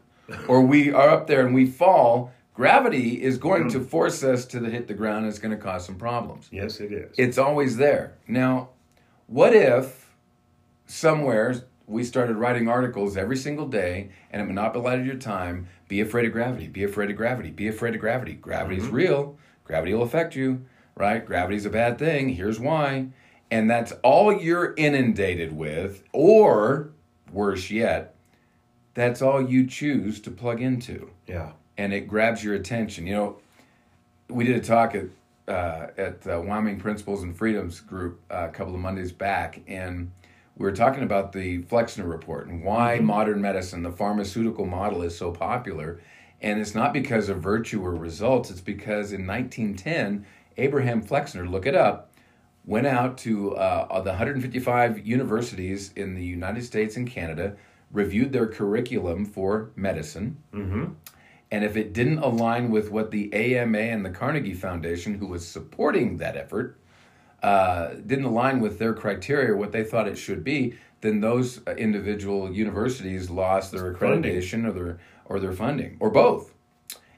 or 0.47 0.61
we 0.61 0.91
are 0.91 1.09
up 1.09 1.27
there 1.27 1.45
and 1.45 1.55
we 1.55 1.65
fall, 1.65 2.31
gravity 2.53 3.21
is 3.21 3.37
going 3.37 3.69
to 3.69 3.79
force 3.79 4.23
us 4.23 4.45
to 4.45 4.59
hit 4.65 4.87
the 4.87 4.93
ground 4.93 5.19
and 5.19 5.27
it's 5.27 5.39
going 5.39 5.55
to 5.55 5.61
cause 5.61 5.85
some 5.85 5.95
problems. 5.95 6.49
Yes, 6.51 6.79
it 6.79 6.91
is. 6.91 7.15
It's 7.17 7.37
always 7.37 7.77
there. 7.77 8.17
Now, 8.27 8.69
what 9.27 9.53
if 9.53 10.13
somewhere 10.85 11.63
we 11.87 12.03
started 12.03 12.35
writing 12.35 12.67
articles 12.67 13.17
every 13.17 13.37
single 13.37 13.67
day 13.67 14.11
and 14.31 14.41
it 14.41 14.45
monopolized 14.45 15.05
your 15.05 15.15
time? 15.15 15.67
Be 15.87 16.01
afraid 16.01 16.25
of 16.25 16.33
gravity, 16.33 16.67
be 16.67 16.83
afraid 16.83 17.09
of 17.09 17.15
gravity, 17.15 17.49
be 17.49 17.67
afraid 17.67 17.95
of 17.95 18.01
gravity. 18.01 18.33
Gravity's 18.33 18.83
mm-hmm. 18.83 18.95
real, 18.95 19.37
gravity 19.63 19.93
will 19.93 20.03
affect 20.03 20.35
you, 20.35 20.65
right? 20.95 21.25
Gravity's 21.25 21.65
a 21.65 21.69
bad 21.69 21.97
thing. 21.97 22.29
Here's 22.29 22.59
why 22.59 23.07
and 23.51 23.69
that's 23.69 23.91
all 24.03 24.33
you're 24.33 24.73
inundated 24.75 25.55
with, 25.55 26.03
or 26.13 26.91
worse 27.31 27.69
yet, 27.69 28.15
that's 28.93 29.21
all 29.21 29.41
you 29.41 29.65
choose 29.65 30.19
to 30.21 30.31
plug 30.31 30.62
into. 30.62 31.09
Yeah. 31.27 31.51
And 31.77 31.93
it 31.93 32.07
grabs 32.07 32.43
your 32.43 32.55
attention. 32.55 33.07
You 33.07 33.15
know, 33.15 33.38
we 34.29 34.43
did 34.43 34.55
a 34.55 34.62
talk 34.62 34.95
at 34.95 35.05
uh, 35.47 35.88
at 35.97 36.21
the 36.21 36.39
Wyoming 36.39 36.79
Principles 36.79 37.23
and 37.23 37.35
Freedoms 37.35 37.79
group 37.79 38.21
uh, 38.29 38.47
a 38.49 38.51
couple 38.51 38.75
of 38.75 38.79
Mondays 38.79 39.12
back, 39.12 39.62
and 39.67 40.12
we 40.55 40.65
were 40.65 40.75
talking 40.75 41.03
about 41.03 41.31
the 41.31 41.63
Flexner 41.63 42.05
report 42.05 42.47
and 42.47 42.63
why 42.63 42.97
mm-hmm. 42.97 43.05
modern 43.05 43.41
medicine, 43.41 43.81
the 43.81 43.91
pharmaceutical 43.91 44.65
model, 44.65 45.01
is 45.01 45.17
so 45.17 45.31
popular. 45.31 45.99
And 46.41 46.59
it's 46.59 46.75
not 46.75 46.93
because 46.93 47.29
of 47.29 47.39
virtue 47.39 47.83
or 47.83 47.95
results, 47.95 48.51
it's 48.51 48.62
because 48.62 49.12
in 49.12 49.25
1910, 49.25 50.25
Abraham 50.57 51.01
Flexner, 51.01 51.49
look 51.49 51.65
it 51.65 51.75
up, 51.75 52.08
went 52.69 52.86
out 52.86 53.17
to 53.17 53.55
uh, 53.55 53.99
the 54.01 54.12
155 54.12 55.08
universities 55.08 55.91
in 55.95 56.13
the 56.13 56.23
United 56.23 56.63
States 56.63 56.95
and 56.97 57.10
Canada, 57.10 57.55
reviewed 57.91 58.32
their 58.32 58.45
curriculum 58.45 59.25
for 59.25 59.71
medicine. 59.75 60.38
Mm-hmm. 60.53 60.86
And 61.49 61.63
if 61.63 61.75
it 61.75 61.93
didn't 61.93 62.19
align 62.19 62.69
with 62.69 62.91
what 62.91 63.10
the 63.10 63.34
AMA 63.34 63.79
and 63.79 64.05
the 64.05 64.12
Carnegie 64.12 64.53
Foundation, 64.53 65.15
who 65.15 65.25
was 65.25 65.47
supporting 65.47 66.17
that 66.17 66.38
effort, 66.38 66.79
uh, 67.41 67.95
didn't 68.05 68.25
align 68.25 68.60
with 68.60 68.77
their 68.77 68.93
criteria, 68.93 69.58
what 69.58 69.71
they 69.71 69.84
thought 69.84 70.08
it 70.08 70.15
should 70.15 70.43
be, 70.43 70.75
then 71.01 71.21
those 71.21 71.62
uh, 71.65 71.71
individual 71.71 72.53
universities 72.53 73.32
lost 73.32 73.71
their 73.71 73.91
accreditation 73.91 74.67
or 74.67 74.71
their 74.71 74.99
or 75.25 75.39
their 75.39 75.53
funding 75.53 75.97
or 75.99 76.12
both. 76.12 76.53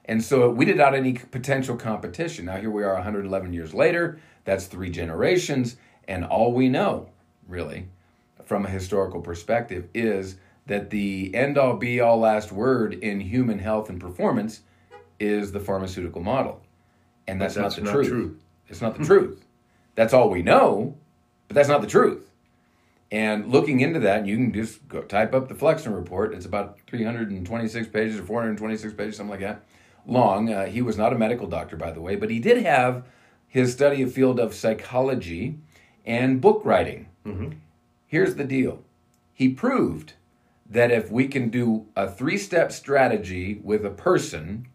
And 0.06 0.24
so 0.24 0.48
we 0.50 0.64
did 0.64 0.80
out 0.80 0.94
any 0.94 1.12
potential 1.12 1.76
competition. 1.76 2.46
Now 2.46 2.56
here 2.56 2.70
we 2.70 2.84
are 2.84 2.94
111 2.94 3.52
years 3.52 3.74
later. 3.74 4.18
That's 4.44 4.66
three 4.66 4.90
generations, 4.90 5.76
and 6.08 6.24
all 6.24 6.52
we 6.52 6.68
know, 6.68 7.08
really, 7.48 7.88
from 8.44 8.66
a 8.66 8.68
historical 8.68 9.20
perspective, 9.20 9.88
is 9.94 10.36
that 10.66 10.90
the 10.90 11.34
end 11.34 11.58
all 11.58 11.76
be 11.76 12.00
all 12.00 12.18
last 12.18 12.52
word 12.52 12.94
in 12.94 13.20
human 13.20 13.58
health 13.58 13.88
and 13.88 14.00
performance 14.00 14.60
is 15.18 15.52
the 15.52 15.60
pharmaceutical 15.60 16.22
model. 16.22 16.60
And 17.26 17.40
that's, 17.40 17.54
that's 17.54 17.76
not 17.76 17.84
the 17.84 17.84
not 17.84 17.92
truth. 17.92 18.08
true. 18.08 18.38
It's 18.68 18.80
not 18.80 18.98
the 18.98 19.04
truth. 19.04 19.44
That's 19.94 20.12
all 20.12 20.30
we 20.30 20.42
know, 20.42 20.96
but 21.48 21.54
that's 21.54 21.68
not 21.68 21.82
the 21.82 21.86
truth. 21.86 22.28
And 23.10 23.52
looking 23.52 23.80
into 23.80 24.00
that, 24.00 24.26
you 24.26 24.36
can 24.36 24.52
just 24.52 24.88
go 24.88 25.02
type 25.02 25.34
up 25.34 25.48
the 25.48 25.54
Flexner 25.54 25.94
report. 25.94 26.32
It's 26.32 26.46
about 26.46 26.78
326 26.86 27.88
pages 27.88 28.18
or 28.18 28.22
426 28.22 28.94
pages, 28.94 29.16
something 29.18 29.30
like 29.30 29.40
that, 29.40 29.62
long. 30.06 30.50
Uh, 30.50 30.64
he 30.64 30.80
was 30.80 30.96
not 30.96 31.12
a 31.12 31.18
medical 31.18 31.46
doctor, 31.46 31.76
by 31.76 31.90
the 31.90 32.00
way, 32.00 32.16
but 32.16 32.30
he 32.30 32.38
did 32.38 32.64
have 32.64 33.04
his 33.52 33.70
study 33.70 34.00
of 34.00 34.10
field 34.10 34.40
of 34.40 34.54
psychology 34.54 35.58
and 36.06 36.40
book 36.40 36.62
writing. 36.64 37.06
Here's 38.06 38.36
the 38.36 38.44
deal. 38.44 38.82
He 39.34 39.50
proved 39.50 40.14
that 40.68 40.90
if 40.90 41.10
we 41.10 41.28
can 41.28 41.50
do 41.50 41.86
a 41.94 42.08
three-step 42.10 42.72
strategy 42.72 43.60
with 43.62 43.84
a 43.84 43.90
person, 43.90 44.68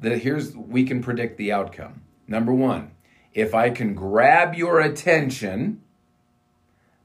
that 0.00 0.18
here's 0.18 0.56
we 0.56 0.82
can 0.84 1.00
predict 1.00 1.38
the 1.38 1.52
outcome. 1.52 2.02
Number 2.26 2.52
1, 2.52 2.90
if 3.34 3.54
I 3.54 3.70
can 3.70 3.94
grab 3.94 4.54
your 4.56 4.80
attention, 4.80 5.80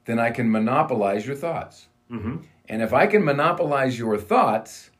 then 0.06 0.18
I 0.18 0.30
can 0.32 0.50
monopolize 0.50 1.26
your 1.28 1.36
thoughts. 1.36 1.86
Mm-hmm. 2.10 2.38
And 2.68 2.82
if 2.82 2.92
I 2.92 3.06
can 3.06 3.24
monopolize 3.24 3.96
your 3.96 4.18
thoughts, 4.18 4.90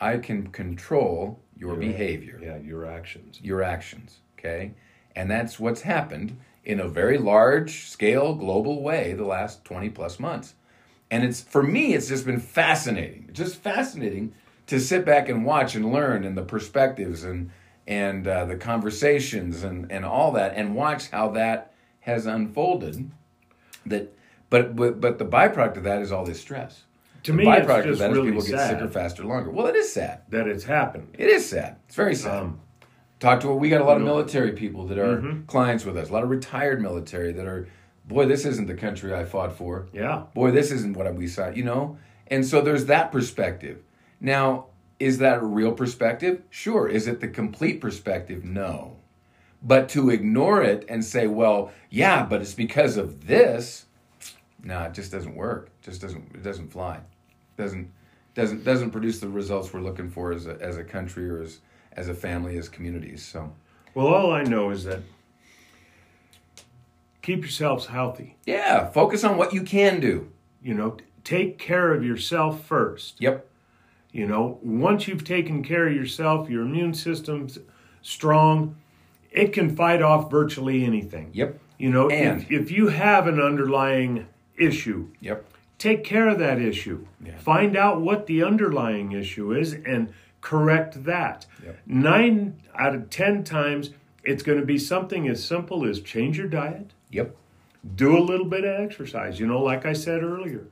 I 0.00 0.16
can 0.18 0.48
control 0.48 1.40
your 1.56 1.76
behavior, 1.76 2.40
Yeah, 2.42 2.56
your 2.58 2.84
actions. 2.84 3.40
your 3.40 3.62
actions. 3.62 4.18
Okay? 4.38 4.72
And 5.16 5.30
that's 5.30 5.58
what's 5.58 5.80
happened 5.80 6.38
in 6.62 6.78
a 6.78 6.86
very 6.86 7.16
large 7.16 7.88
scale, 7.88 8.34
global 8.34 8.82
way 8.82 9.14
the 9.14 9.24
last 9.24 9.64
20 9.64 9.88
plus 9.90 10.20
months. 10.20 10.54
And 11.10 11.24
it's 11.24 11.40
for 11.40 11.62
me, 11.62 11.94
it's 11.94 12.08
just 12.08 12.26
been 12.26 12.40
fascinating. 12.40 13.30
Just 13.32 13.56
fascinating 13.56 14.34
to 14.66 14.78
sit 14.78 15.04
back 15.04 15.28
and 15.28 15.44
watch 15.44 15.74
and 15.74 15.92
learn 15.92 16.24
and 16.24 16.36
the 16.36 16.42
perspectives 16.42 17.24
and 17.24 17.50
and 17.88 18.26
uh, 18.26 18.44
the 18.44 18.56
conversations 18.56 19.62
and, 19.62 19.90
and 19.92 20.04
all 20.04 20.32
that 20.32 20.54
and 20.56 20.74
watch 20.74 21.10
how 21.10 21.28
that 21.30 21.72
has 22.00 22.26
unfolded. 22.26 23.10
That 23.86 24.12
but 24.50 24.74
but 24.74 25.00
but 25.00 25.18
the 25.18 25.24
byproduct 25.24 25.76
of 25.76 25.84
that 25.84 26.02
is 26.02 26.10
all 26.10 26.24
this 26.24 26.40
stress. 26.40 26.82
To 27.22 27.32
the 27.32 27.38
me, 27.38 27.48
it's 27.48 27.66
byproduct 27.66 27.78
of 27.78 27.84
just 27.84 27.98
that 28.00 28.10
is 28.10 28.16
really 28.16 28.30
people 28.32 28.46
get 28.46 28.68
sicker 28.68 28.88
faster 28.88 29.24
longer. 29.24 29.50
Well, 29.50 29.66
it 29.68 29.76
is 29.76 29.92
sad. 29.92 30.22
That 30.30 30.48
it's 30.48 30.64
happened. 30.64 31.14
It 31.16 31.28
is 31.28 31.48
sad. 31.48 31.76
It's 31.86 31.94
very 31.94 32.16
sad. 32.16 32.42
Um, 32.42 32.60
Talk 33.18 33.40
to 33.40 33.52
we 33.52 33.68
got 33.68 33.80
a 33.80 33.84
lot 33.84 33.96
of 33.96 34.02
military 34.02 34.52
people 34.52 34.86
that 34.86 34.98
are 34.98 35.18
Mhm. 35.18 35.46
clients 35.46 35.84
with 35.84 35.96
us. 35.96 36.10
A 36.10 36.12
lot 36.12 36.22
of 36.22 36.28
retired 36.30 36.82
military 36.82 37.32
that 37.32 37.46
are, 37.46 37.66
boy, 38.06 38.26
this 38.26 38.44
isn't 38.44 38.66
the 38.66 38.74
country 38.74 39.14
I 39.14 39.24
fought 39.24 39.56
for. 39.56 39.86
yeah. 39.92 40.24
Boy, 40.34 40.50
this 40.50 40.70
isn't 40.70 40.96
what 40.96 41.12
we 41.14 41.26
saw. 41.26 41.48
You 41.48 41.64
know, 41.64 41.96
and 42.28 42.44
so 42.44 42.60
there's 42.60 42.86
that 42.86 43.10
perspective. 43.12 43.78
Now, 44.20 44.66
is 44.98 45.18
that 45.18 45.38
a 45.42 45.46
real 45.46 45.72
perspective? 45.72 46.42
Sure. 46.50 46.88
Is 46.88 47.06
it 47.06 47.20
the 47.20 47.28
complete 47.28 47.80
perspective? 47.80 48.44
No. 48.44 48.96
But 49.62 49.88
to 49.90 50.10
ignore 50.10 50.62
it 50.62 50.84
and 50.88 51.04
say, 51.04 51.26
well, 51.26 51.70
yeah, 51.90 52.24
but 52.24 52.40
it's 52.42 52.54
because 52.54 52.96
of 52.98 53.26
this, 53.26 53.86
no, 54.62 54.82
it 54.84 54.94
just 54.94 55.10
doesn't 55.12 55.34
work. 55.34 55.70
It 55.82 55.84
just 55.86 56.02
doesn't. 56.02 56.34
It 56.34 56.42
doesn't 56.42 56.70
fly. 56.72 57.00
Doesn't 57.56 57.90
doesn't 58.34 58.64
doesn't 58.64 58.90
produce 58.90 59.20
the 59.20 59.28
results 59.28 59.72
we're 59.72 59.80
looking 59.80 60.10
for 60.10 60.32
as 60.32 60.46
a, 60.46 60.58
as 60.60 60.76
a 60.76 60.84
country 60.84 61.28
or 61.30 61.40
as 61.42 61.60
as 61.96 62.08
a 62.08 62.14
family, 62.14 62.56
as 62.58 62.68
communities. 62.68 63.24
So 63.24 63.52
Well, 63.94 64.06
all 64.08 64.30
I 64.32 64.42
know 64.42 64.70
is 64.70 64.84
that 64.84 65.00
keep 67.22 67.40
yourselves 67.40 67.86
healthy. 67.86 68.36
yeah, 68.46 68.86
focus 68.88 69.24
on 69.24 69.36
what 69.36 69.52
you 69.52 69.62
can 69.62 70.00
do. 70.00 70.30
You 70.62 70.74
know, 70.74 70.96
take 71.24 71.58
care 71.58 71.92
of 71.92 72.04
yourself 72.04 72.64
first. 72.64 73.20
Yep. 73.20 73.46
You 74.12 74.26
know, 74.26 74.58
once 74.62 75.06
you've 75.08 75.24
taken 75.24 75.62
care 75.62 75.88
of 75.88 75.94
yourself, 75.94 76.48
your 76.48 76.62
immune 76.62 76.94
system's 76.94 77.58
strong, 78.02 78.76
it 79.30 79.52
can 79.52 79.74
fight 79.76 80.00
off 80.02 80.30
virtually 80.30 80.84
anything. 80.84 81.30
Yep. 81.32 81.58
You 81.78 81.90
know, 81.90 82.08
And- 82.08 82.42
if, 82.42 82.50
if 82.50 82.70
you 82.70 82.88
have 82.88 83.26
an 83.26 83.40
underlying 83.40 84.26
issue, 84.56 85.08
Yep. 85.20 85.44
take 85.78 86.04
care 86.04 86.28
of 86.28 86.38
that 86.38 86.58
issue. 86.60 87.06
Yeah. 87.24 87.36
Find 87.38 87.76
out 87.76 88.00
what 88.00 88.26
the 88.26 88.42
underlying 88.42 89.12
issue 89.12 89.52
is 89.52 89.74
and 89.74 90.08
correct 90.46 91.02
that. 91.04 91.44
Yep. 91.64 91.78
Nine 91.86 92.62
out 92.78 92.94
of 92.94 93.10
10 93.10 93.42
times, 93.42 93.90
it's 94.22 94.44
going 94.44 94.60
to 94.60 94.64
be 94.64 94.78
something 94.78 95.26
as 95.26 95.44
simple 95.44 95.84
as 95.84 96.00
change 96.00 96.38
your 96.38 96.46
diet, 96.46 96.92
Yep. 97.10 97.34
do 97.96 98.16
a 98.16 98.22
little 98.22 98.46
bit 98.46 98.64
of 98.64 98.80
exercise. 98.80 99.40
You 99.40 99.48
know, 99.48 99.60
like 99.60 99.84
I 99.84 99.92
said 99.92 100.22
earlier. 100.22 100.68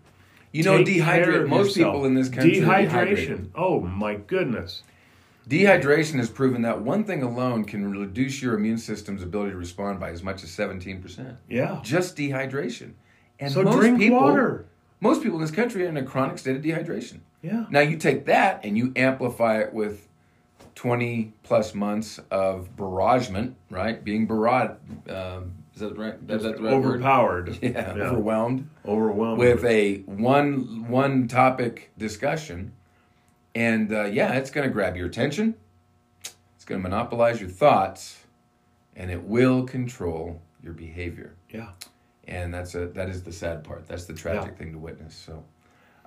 You 0.52 0.62
know, 0.62 0.84
dehydrate. 0.84 1.48
Most 1.48 1.76
yourself. 1.76 1.94
people 1.94 2.04
in 2.06 2.14
this 2.14 2.28
country 2.28 2.60
Dehydration. 2.60 3.48
Oh, 3.56 3.80
my 3.80 4.14
goodness. 4.14 4.84
Dehydration 5.48 6.18
has 6.18 6.30
proven 6.30 6.62
that 6.62 6.80
one 6.80 7.02
thing 7.02 7.24
alone 7.24 7.64
can 7.64 7.90
reduce 7.90 8.40
your 8.40 8.54
immune 8.54 8.78
system's 8.78 9.24
ability 9.24 9.50
to 9.50 9.56
respond 9.56 9.98
by 9.98 10.10
as 10.10 10.22
much 10.22 10.42
as 10.44 10.50
seventeen 10.50 11.02
percent. 11.02 11.36
Yeah. 11.50 11.80
Just 11.82 12.16
dehydration. 12.16 12.92
And 13.40 13.52
So 13.52 13.62
most 13.62 13.76
drink 13.76 13.98
people, 13.98 14.20
water. 14.20 14.64
Most 15.00 15.22
people 15.22 15.36
in 15.38 15.42
this 15.42 15.50
country 15.50 15.84
are 15.84 15.88
in 15.88 15.98
a 15.98 16.02
chronic 16.02 16.38
state 16.38 16.56
of 16.56 16.62
dehydration. 16.62 17.18
Yeah. 17.44 17.66
Now 17.70 17.80
you 17.80 17.96
take 17.98 18.24
that 18.26 18.64
and 18.64 18.76
you 18.78 18.92
amplify 18.96 19.60
it 19.60 19.74
with 19.74 20.08
20 20.74 21.32
plus 21.42 21.74
months 21.74 22.18
of 22.30 22.74
barragement, 22.76 23.56
right? 23.70 24.02
Being 24.02 24.26
barraged, 24.26 24.76
um, 25.10 25.52
is 25.74 25.80
that 25.80 25.96
right? 25.98 26.14
Is 26.28 26.42
that 26.44 26.56
the 26.56 26.62
right 26.62 26.72
word? 26.74 26.84
Overpowered. 26.84 27.58
Yeah, 27.62 27.92
overwhelmed 27.96 28.68
Overwhelmed. 28.86 29.38
with 29.38 29.64
a 29.64 29.98
one 30.06 30.88
one 30.88 31.28
topic 31.28 31.90
discussion, 31.98 32.72
and 33.54 33.92
uh, 33.92 34.04
yeah, 34.04 34.32
it's 34.34 34.50
going 34.50 34.66
to 34.66 34.72
grab 34.72 34.96
your 34.96 35.06
attention. 35.06 35.54
It's 36.56 36.64
going 36.64 36.80
to 36.82 36.88
monopolize 36.88 37.40
your 37.40 37.50
thoughts, 37.50 38.24
and 38.96 39.10
it 39.10 39.22
will 39.24 39.64
control 39.64 40.40
your 40.62 40.72
behavior. 40.72 41.34
yeah. 41.50 41.70
And 42.26 42.54
that's 42.54 42.74
a 42.74 42.86
that 42.86 43.10
is 43.10 43.22
the 43.22 43.32
sad 43.32 43.64
part. 43.64 43.86
That's 43.86 44.06
the 44.06 44.14
tragic 44.14 44.56
thing 44.56 44.72
to 44.72 44.78
witness. 44.78 45.14
So, 45.14 45.44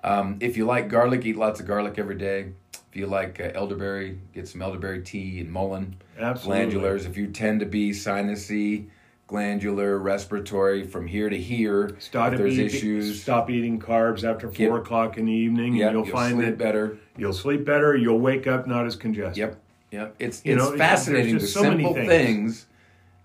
um, 0.04 0.38
if 0.40 0.58
you 0.58 0.66
like 0.66 0.90
garlic, 0.90 1.26
eat 1.26 1.36
lots 1.38 1.60
of 1.60 1.68
garlic 1.68 1.96
every 1.98 2.16
day. 2.16 2.52
If 2.74 2.96
you 2.96 3.08
like 3.08 3.40
uh, 3.40 3.52
elderberry, 3.54 4.20
get 4.34 4.48
some 4.48 4.62
elderberry 4.62 5.02
tea 5.02 5.40
and 5.42 5.52
mullein. 5.52 5.96
Absolutely. 6.18 6.66
Glandulars. 6.80 7.06
If 7.06 7.18
you 7.18 7.28
tend 7.28 7.60
to 7.60 7.66
be 7.66 7.92
sinusy, 7.92 8.88
glandular, 9.28 9.98
respiratory 10.00 10.84
from 10.86 11.06
here 11.08 11.30
to 11.30 11.38
here, 11.38 11.96
Stop 12.00 12.32
if 12.34 12.40
there's 12.40 12.54
eating, 12.54 12.66
issues, 12.66 13.22
Stop 13.22 13.50
eating 13.50 13.80
carbs 13.80 14.24
after 14.24 14.50
four 14.50 14.78
o'clock 14.80 15.18
in 15.18 15.26
the 15.26 15.34
evening, 15.34 15.82
and 15.82 15.92
you'll, 15.94 16.06
you'll 16.06 16.16
find 16.16 16.36
sleep 16.36 16.46
that 16.46 16.58
better. 16.58 16.98
you'll 17.18 17.34
sleep 17.34 17.66
better. 17.66 17.96
You'll 17.96 18.20
wake 18.20 18.48
up 18.48 18.68
not 18.68 18.86
as 18.86 18.96
congested. 18.96 19.38
Yep, 19.38 19.62
yep. 19.92 20.16
It's 20.20 20.42
You 20.46 20.54
it's 20.56 20.64
know, 20.64 20.78
fascinating 20.78 21.38
the 21.40 21.48
so 21.48 21.64
many 21.64 21.84
simple 21.84 21.94
things. 21.94 22.08
things. 22.08 22.66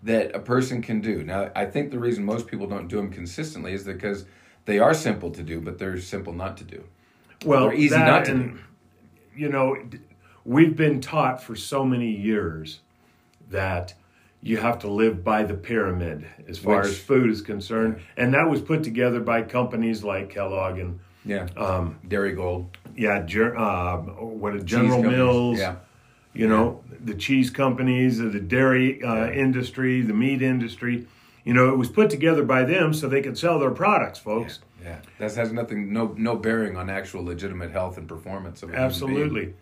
that 0.02 0.34
a 0.34 0.40
person 0.40 0.82
can 0.82 1.00
do. 1.00 1.22
Now, 1.22 1.50
I 1.54 1.64
think 1.66 1.92
the 1.92 1.98
reason 2.00 2.24
most 2.24 2.48
people 2.48 2.66
don't 2.66 2.88
do 2.88 2.96
them 2.96 3.10
consistently 3.10 3.72
is 3.72 3.84
because 3.84 4.24
they 4.64 4.78
are 4.78 4.94
simple 4.94 5.30
to 5.30 5.42
do, 5.42 5.60
but 5.60 5.78
they're 5.78 5.98
simple 6.00 6.32
not 6.32 6.56
to 6.58 6.64
do. 6.64 6.84
Well, 7.44 7.68
They're 7.68 7.74
easy 7.74 7.96
not 7.96 8.26
to 8.26 8.30
and, 8.32 8.52
do. 8.54 8.58
You 9.36 9.48
know, 9.48 9.76
we've 10.44 10.76
been 10.76 11.00
taught 11.00 11.42
for 11.42 11.56
so 11.56 11.84
many 11.84 12.10
years 12.10 12.80
that 13.50 13.94
you 14.42 14.56
have 14.58 14.78
to 14.80 14.88
live 14.88 15.22
by 15.24 15.44
the 15.44 15.54
pyramid 15.54 16.26
as 16.48 16.58
far 16.58 16.78
Which- 16.78 16.86
as 16.88 16.98
food 16.98 17.30
is 17.30 17.40
concerned, 17.42 18.00
and 18.16 18.34
that 18.34 18.48
was 18.48 18.60
put 18.60 18.82
together 18.82 19.20
by 19.20 19.42
companies 19.42 20.02
like 20.04 20.30
Kellogg 20.30 20.78
and 20.78 21.00
Yeah, 21.24 21.46
um, 21.56 21.98
Darigold, 22.08 22.66
yeah, 22.96 23.22
Ger- 23.22 23.56
uh, 23.56 23.96
what 23.98 24.52
cheese 24.54 24.64
General. 24.64 25.02
Mills. 25.02 25.58
Yeah, 25.60 25.76
you 26.34 26.48
know 26.48 26.82
the 27.04 27.14
cheese 27.14 27.50
companies 27.50 28.18
the 28.18 28.40
dairy 28.40 29.02
uh, 29.02 29.28
industry 29.30 30.00
the 30.02 30.14
meat 30.14 30.40
industry 30.42 31.06
you 31.44 31.52
know 31.52 31.68
it 31.72 31.76
was 31.76 31.88
put 31.90 32.08
together 32.10 32.44
by 32.44 32.64
them 32.64 32.92
so 32.94 33.08
they 33.08 33.20
could 33.22 33.36
sell 33.38 33.58
their 33.58 33.70
products 33.70 34.18
folks 34.18 34.60
yeah. 34.84 34.98
That 35.20 35.32
has 35.36 35.52
nothing, 35.52 35.92
no, 35.92 36.12
no 36.18 36.34
bearing 36.34 36.76
on 36.76 36.90
actual 36.90 37.24
legitimate 37.24 37.70
health 37.70 37.98
and 37.98 38.08
performance 38.08 38.64
of 38.64 38.70
a 38.70 38.72
human 38.72 38.82
being. 38.82 38.90
absolutely 38.90 39.54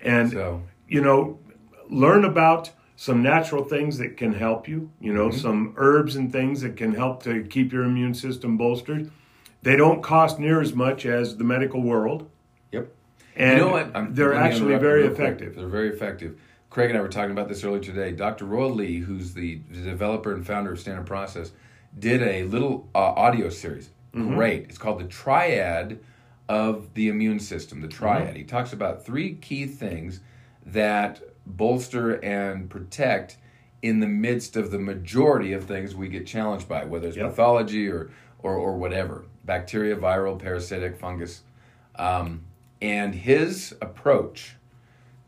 and 0.00 0.30
So 0.30 0.62
you 0.86 1.00
know 1.00 1.38
learn 1.90 2.24
about 2.24 2.70
some 2.94 3.20
natural 3.22 3.64
things 3.64 3.98
that 3.98 4.16
can 4.16 4.32
help 4.34 4.66
you, 4.68 4.90
you 5.00 5.12
know, 5.12 5.28
Mm-hmm. 5.28 5.38
some 5.38 5.74
herbs 5.76 6.16
and 6.16 6.30
things 6.32 6.60
that 6.62 6.76
can 6.76 6.94
help 6.94 7.22
to 7.24 7.42
keep 7.44 7.72
your 7.72 7.84
immune 7.84 8.12
system 8.14 8.56
bolstered. 8.56 9.10
They 9.62 9.76
don't 9.76 10.02
cost 10.02 10.38
near 10.40 10.60
as 10.60 10.74
much 10.74 11.06
as 11.06 11.36
the 11.36 11.44
medical 11.44 11.80
world. 11.80 12.28
Yep. 12.72 12.88
And 13.36 13.58
you 13.58 13.64
know 13.64 13.70
what? 13.72 13.94
I'm- 13.96 14.14
they're 14.14 14.34
actually 14.34 14.76
very 14.78 15.02
real 15.04 15.10
quick. 15.14 15.26
effective. 15.26 15.54
They're 15.56 15.68
very 15.68 15.88
effective. 15.90 16.38
Craig 16.70 16.90
and 16.90 16.98
I 16.98 17.02
were 17.02 17.08
talking 17.08 17.30
about 17.30 17.48
this 17.48 17.64
earlier 17.64 17.80
today. 17.80 18.12
Dr. 18.12 18.44
Royal 18.44 18.72
Lee, 18.74 18.98
who's 18.98 19.34
the, 19.34 19.56
developer 19.72 20.32
and 20.32 20.46
founder 20.46 20.72
of 20.72 20.80
Standard 20.80 21.06
Process, 21.06 21.52
did 21.98 22.22
a 22.22 22.44
little 22.44 22.88
uh, 22.94 22.98
audio 22.98 23.48
series. 23.48 23.90
Mm-hmm. 24.14 24.34
Great. 24.34 24.64
It's 24.64 24.78
called 24.78 25.00
the 25.00 25.06
Triad 25.06 25.98
of 26.48 26.92
the 26.94 27.08
Immune 27.08 27.40
System. 27.40 27.80
The 27.80 27.88
Triad. 27.88 28.28
Mm-hmm. 28.28 28.36
He 28.36 28.44
talks 28.44 28.72
about 28.72 29.04
three 29.04 29.34
key 29.34 29.66
things 29.66 30.20
that 30.66 31.22
bolster 31.46 32.22
and 32.22 32.68
protect 32.68 33.38
in 33.80 34.00
the 34.00 34.06
midst 34.06 34.56
of 34.56 34.70
the 34.70 34.78
majority 34.78 35.52
of 35.52 35.64
things 35.64 35.94
we 35.94 36.08
get 36.08 36.26
challenged 36.26 36.68
by, 36.68 36.84
whether 36.84 37.08
it's 37.08 37.16
Yep. 37.16 37.30
pathology 37.30 37.88
or, 37.88 38.10
or, 38.40 38.54
or 38.54 38.76
whatever 38.76 39.24
bacteria, 39.44 39.96
viral, 39.96 40.38
parasitic, 40.38 40.98
fungus. 40.98 41.42
Um, 41.96 42.44
and 42.82 43.14
his 43.14 43.74
approach 43.80 44.56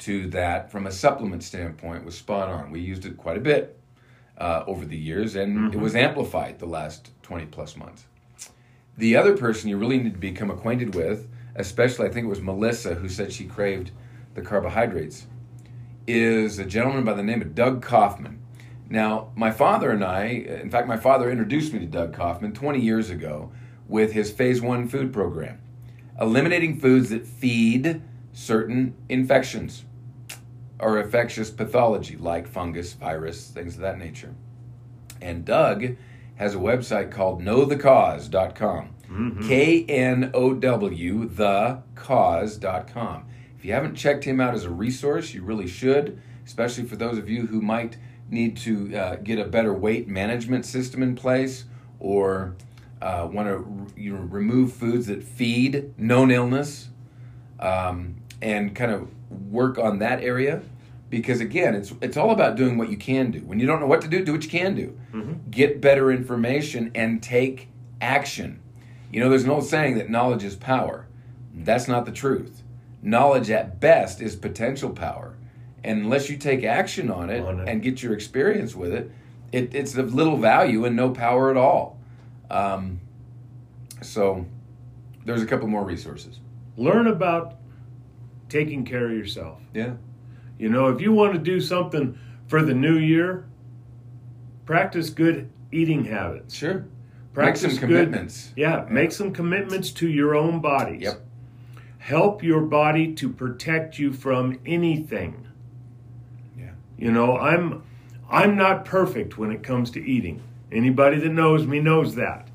to 0.00 0.28
that 0.30 0.70
from 0.70 0.86
a 0.86 0.90
supplement 0.90 1.42
standpoint 1.42 2.04
was 2.04 2.16
spot 2.16 2.48
on. 2.48 2.70
We 2.70 2.80
used 2.80 3.06
it 3.06 3.16
quite 3.16 3.36
a 3.36 3.40
bit 3.40 3.78
uh, 4.38 4.64
over 4.66 4.84
the 4.84 4.96
years, 4.96 5.36
and 5.36 5.72
it 5.72 5.78
was 5.78 5.94
amplified 5.94 6.58
the 6.58 6.66
last 6.66 7.10
20 7.22 7.46
plus 7.46 7.76
months. 7.76 8.04
The 8.96 9.16
other 9.16 9.36
person 9.36 9.68
you 9.68 9.76
really 9.76 9.98
need 9.98 10.14
to 10.14 10.18
become 10.18 10.50
acquainted 10.50 10.94
with, 10.94 11.28
especially 11.54 12.08
I 12.08 12.10
think 12.10 12.24
it 12.24 12.30
was 12.30 12.40
Melissa 12.40 12.94
who 12.94 13.08
said 13.08 13.32
she 13.32 13.44
craved 13.44 13.92
the 14.34 14.42
carbohydrates, 14.42 15.26
is 16.06 16.58
a 16.58 16.64
gentleman 16.64 17.04
by 17.04 17.12
the 17.12 17.22
name 17.22 17.42
of 17.42 17.54
Doug 17.54 17.82
Kaufman. 17.82 18.42
Now, 18.88 19.30
my 19.36 19.52
father 19.52 19.90
and 19.90 20.02
I, 20.02 20.24
in 20.24 20.70
fact, 20.70 20.88
my 20.88 20.96
father 20.96 21.30
introduced 21.30 21.72
me 21.72 21.78
to 21.78 21.86
Doug 21.86 22.12
Kaufman 22.14 22.52
20 22.52 22.80
years 22.80 23.10
ago 23.10 23.52
with 23.86 24.12
his 24.12 24.32
Phase 24.32 24.60
1 24.60 24.88
food 24.88 25.12
program, 25.12 25.60
eliminating 26.20 26.80
foods 26.80 27.10
that 27.10 27.26
feed 27.26 28.02
certain 28.32 28.94
infections 29.08 29.84
or 30.80 30.98
infectious 30.98 31.50
pathology 31.50 32.16
like 32.16 32.48
fungus, 32.48 32.94
virus, 32.94 33.48
things 33.50 33.74
of 33.76 33.82
that 33.82 33.98
nature. 33.98 34.34
And 35.20 35.44
Doug 35.44 35.96
has 36.36 36.54
a 36.54 36.58
website 36.58 37.10
called 37.10 37.42
knowthecause.com. 37.42 38.88
K 39.46 39.84
N 39.88 40.30
O 40.34 40.54
W, 40.54 41.28
thecause.com. 41.28 43.24
If 43.58 43.64
you 43.64 43.72
haven't 43.72 43.96
checked 43.96 44.24
him 44.24 44.40
out 44.40 44.54
as 44.54 44.64
a 44.64 44.70
resource, 44.70 45.34
you 45.34 45.42
really 45.42 45.66
should, 45.66 46.20
especially 46.46 46.84
for 46.84 46.96
those 46.96 47.18
of 47.18 47.28
you 47.28 47.46
who 47.46 47.60
might 47.60 47.98
need 48.30 48.56
to 48.58 48.96
uh, 48.96 49.16
get 49.16 49.38
a 49.38 49.44
better 49.44 49.74
weight 49.74 50.06
management 50.08 50.64
system 50.64 51.02
in 51.02 51.16
place 51.16 51.64
or 51.98 52.54
uh, 53.02 53.28
want 53.30 53.48
to 53.48 53.86
you 54.00 54.14
know, 54.14 54.20
remove 54.20 54.72
foods 54.72 55.08
that 55.08 55.22
feed 55.22 55.92
known 55.98 56.30
illness 56.30 56.88
um, 57.58 58.14
and 58.40 58.74
kind 58.74 58.92
of 58.92 59.08
work 59.30 59.78
on 59.78 59.98
that 60.00 60.22
area 60.22 60.60
because 61.08 61.40
again 61.40 61.74
it's 61.74 61.92
it's 62.00 62.16
all 62.16 62.30
about 62.30 62.56
doing 62.56 62.76
what 62.76 62.90
you 62.90 62.96
can 62.96 63.30
do. 63.30 63.40
When 63.40 63.58
you 63.60 63.66
don't 63.66 63.80
know 63.80 63.86
what 63.86 64.00
to 64.02 64.08
do 64.08 64.24
do 64.24 64.32
what 64.32 64.44
you 64.44 64.50
can 64.50 64.74
do. 64.74 64.98
Get 65.50 65.80
better 65.80 66.10
information 66.12 66.90
and 66.94 67.22
take 67.22 67.68
action. 68.00 68.60
You 69.12 69.20
know 69.20 69.28
there's 69.28 69.44
an 69.44 69.50
old 69.50 69.64
saying 69.66 69.98
that 69.98 70.10
knowledge 70.10 70.44
is 70.44 70.56
power. 70.56 71.06
That's 71.54 71.88
not 71.88 72.06
the 72.06 72.12
truth. 72.12 72.62
Knowledge 73.02 73.50
at 73.50 73.80
best 73.80 74.20
is 74.20 74.36
potential 74.36 74.90
power. 74.90 75.36
And 75.82 76.02
unless 76.04 76.28
you 76.28 76.36
take 76.36 76.62
action 76.62 77.10
on 77.10 77.30
it, 77.30 77.40
On 77.42 77.60
it. 77.60 77.68
and 77.68 77.82
get 77.82 78.02
your 78.02 78.12
experience 78.12 78.74
with 78.74 78.92
it, 78.92 79.10
it 79.52 79.74
it's 79.74 79.96
of 79.96 80.14
little 80.14 80.36
value 80.36 80.84
and 80.84 80.94
no 80.94 81.10
power 81.10 81.50
at 81.50 81.56
all. 81.56 81.98
Um, 82.50 83.00
so 84.02 84.46
there's 85.24 85.42
a 85.42 85.46
couple 85.46 85.66
more 85.68 85.84
resources. 85.84 86.38
Learn 86.76 87.06
about 87.06 87.54
taking 88.50 88.84
care 88.84 89.06
of 89.06 89.12
yourself. 89.12 89.58
yeah 89.72 89.94
You 90.58 90.68
know, 90.68 90.88
if 90.88 91.00
you 91.00 91.12
want 91.12 91.32
to 91.32 91.38
do 91.38 91.60
something 91.60 92.18
for 92.48 92.62
the 92.62 92.74
new 92.74 92.96
year, 92.98 93.46
practice 94.66 95.10
good 95.10 95.48
eating 95.72 96.04
habits. 96.04 96.54
Sure. 96.54 96.84
Practice 97.32 97.62
Make 97.62 97.72
some 97.72 97.88
good- 97.88 98.04
commitments. 98.06 98.52
Yeah, 98.56 98.86
make 98.90 99.12
some 99.12 99.32
commitments 99.32 99.90
to 99.92 100.08
your 100.08 100.34
own 100.34 100.60
bodies. 100.60 101.02
Yep. 101.02 101.20
Help 101.98 102.42
your 102.42 102.62
body 102.62 103.14
to 103.14 103.28
protect 103.28 103.98
you 103.98 104.12
from 104.12 104.58
anything. 104.66 105.46
Yeah. 106.58 106.72
You 106.98 107.12
know, 107.12 107.36
I'm 107.38 107.82
I'm 108.28 108.56
not 108.56 108.84
perfect 108.84 109.38
when 109.38 109.50
it 109.52 109.62
comes 109.62 109.90
to 109.92 110.00
eating. 110.04 110.42
Anybody 110.72 111.18
that 111.18 111.30
knows 111.32 111.66
me 111.66 111.80
knows 111.80 112.14
that. 112.14 112.48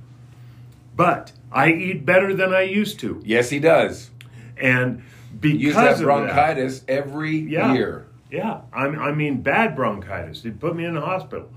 But 0.96 1.34
I 1.52 1.72
eat 1.72 2.06
better 2.06 2.34
than 2.34 2.54
I 2.54 2.62
used 2.62 3.00
to. 3.02 3.22
Yes, 3.26 3.50
he 3.50 3.60
does. 3.60 4.10
And 4.58 5.04
because 5.40 5.60
Use 5.62 5.76
that 5.76 5.94
of 5.96 6.02
bronchitis 6.02 6.84
every 6.88 7.38
Yeah. 7.38 7.74
year. 7.74 8.08
Yeah, 8.32 8.62
I, 8.74 8.86
I 8.88 9.12
mean 9.14 9.42
bad 9.42 9.76
bronchitis. 9.76 10.42
They 10.42 10.50
put 10.52 10.76
me 10.76 10.84
in 10.86 10.94
the 10.96 11.02
hospital, 11.02 11.50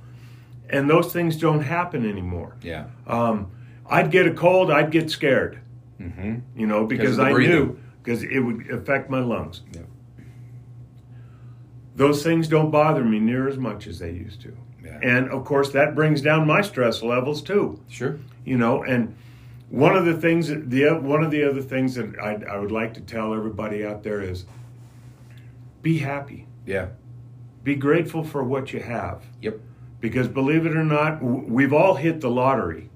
and 0.70 0.88
those 0.88 1.12
things 1.12 1.36
don't 1.36 1.62
happen 1.62 2.08
anymore. 2.08 2.56
Yeah. 2.62 2.84
Um, 3.06 3.50
I'd 3.86 4.10
get 4.10 4.26
a 4.26 4.32
cold, 4.34 4.70
I'd 4.70 4.90
get 4.90 5.10
scared, 5.10 5.60
Mm-hmm. 6.00 6.36
you 6.56 6.66
know, 6.66 6.86
because 6.86 7.18
I 7.18 7.32
breathing. 7.32 7.54
knew 7.54 7.78
because 8.02 8.22
it 8.22 8.38
would 8.40 8.70
affect 8.70 9.10
my 9.10 9.18
lungs. 9.20 9.62
Yeah. 9.72 9.82
Those 11.96 12.22
things 12.22 12.46
don't 12.48 12.70
bother 12.70 13.02
me 13.04 13.18
near 13.18 13.48
as 13.48 13.56
much 13.58 13.86
as 13.86 13.98
they 13.98 14.12
used 14.12 14.40
to, 14.42 14.56
Yeah. 14.84 15.00
and 15.02 15.28
of 15.30 15.44
course 15.44 15.70
that 15.72 15.94
brings 15.94 16.20
down 16.22 16.46
my 16.46 16.60
stress 16.60 17.02
levels 17.02 17.42
too. 17.42 17.80
Sure. 17.88 18.18
You 18.44 18.56
know, 18.58 18.84
and 18.84 19.16
one 19.70 19.96
of 19.96 20.04
the 20.06 20.14
things 20.16 20.48
that 20.48 20.70
the 20.70 20.88
one 20.94 21.22
of 21.22 21.30
the 21.30 21.48
other 21.48 21.60
things 21.62 21.94
that 21.96 22.18
I, 22.18 22.34
I 22.50 22.58
would 22.58 22.72
like 22.72 22.94
to 22.94 23.00
tell 23.00 23.34
everybody 23.34 23.84
out 23.84 24.02
there 24.02 24.22
is, 24.22 24.44
be 25.82 25.98
happy, 25.98 26.46
Yeah. 26.66 26.88
be 27.62 27.74
grateful 27.74 28.24
for 28.24 28.42
what 28.42 28.72
you 28.72 28.80
have. 28.80 29.22
Yep. 29.42 29.60
Because 30.00 30.28
believe 30.28 30.64
it 30.64 30.76
or 30.76 30.84
not, 30.84 31.22
we've 31.22 31.72
all 31.72 31.94
hit 31.96 32.20
the 32.20 32.30
lottery. 32.30 32.88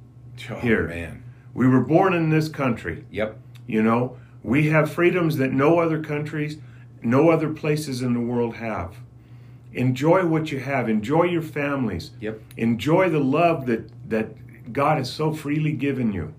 Oh, 0.50 0.54
Here. 0.56 0.86
man. 0.88 1.22
We 1.54 1.68
were 1.68 1.80
born 1.82 2.14
in 2.14 2.30
this 2.30 2.48
country. 2.48 3.04
Yep. 3.10 3.38
You 3.66 3.82
know, 3.82 4.16
we 4.42 4.70
have 4.70 4.90
freedoms 4.90 5.36
that 5.36 5.52
no 5.52 5.78
other 5.78 6.02
countries, 6.02 6.58
no 7.02 7.30
other 7.30 7.50
places 7.50 8.00
in 8.02 8.14
the 8.14 8.20
world 8.20 8.56
have. 8.56 8.96
Enjoy 9.74 10.24
what 10.26 10.50
you 10.52 10.60
have. 10.60 10.88
Enjoy 10.88 11.24
your 11.24 11.42
families. 11.42 12.10
Yep. 12.20 12.40
Enjoy 12.56 13.08
the 13.08 13.20
love 13.20 13.66
that 13.66 13.90
that 14.08 14.72
God 14.72 14.98
has 14.98 15.10
so 15.12 15.32
freely 15.32 15.72
given 15.72 16.12
you. 16.12 16.34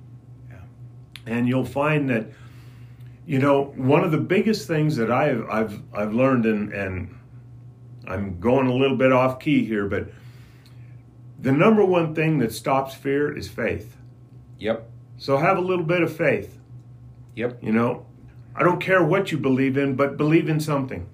And 1.25 1.47
you'll 1.47 1.65
find 1.65 2.09
that, 2.09 2.27
you 3.25 3.39
know, 3.39 3.73
one 3.75 4.03
of 4.03 4.11
the 4.11 4.17
biggest 4.17 4.67
things 4.67 4.97
that 4.97 5.11
I've 5.11 5.49
I've 5.49 5.81
I've 5.93 6.13
learned, 6.13 6.45
and 6.45 6.73
and 6.73 7.17
I'm 8.07 8.39
going 8.39 8.67
a 8.67 8.73
little 8.73 8.97
bit 8.97 9.11
off 9.11 9.39
key 9.39 9.65
here, 9.65 9.87
but 9.87 10.09
the 11.39 11.51
number 11.51 11.83
one 11.83 12.15
thing 12.15 12.39
that 12.39 12.53
stops 12.53 12.93
fear 12.93 13.35
is 13.35 13.49
faith. 13.49 13.97
Yep. 14.59 14.89
So 15.17 15.37
have 15.37 15.57
a 15.57 15.61
little 15.61 15.85
bit 15.85 16.01
of 16.01 16.15
faith. 16.15 16.57
Yep. 17.35 17.63
You 17.63 17.71
know, 17.71 18.05
I 18.55 18.63
don't 18.63 18.79
care 18.79 19.03
what 19.03 19.31
you 19.31 19.37
believe 19.37 19.77
in, 19.77 19.95
but 19.95 20.17
believe 20.17 20.49
in 20.49 20.59
something. 20.59 21.07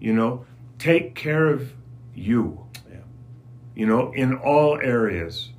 You 0.00 0.12
know, 0.12 0.44
take 0.78 1.14
care 1.14 1.48
of 1.48 1.72
you. 2.14 2.66
Yeah. 2.90 2.98
You 3.74 3.86
know, 3.86 4.12
in 4.12 4.34
all 4.34 4.78
areas 4.78 5.50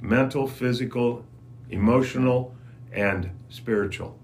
mental, 0.00 0.46
physical, 0.46 1.24
emotional, 1.70 2.55
and 2.96 3.30
spiritual. 3.48 4.18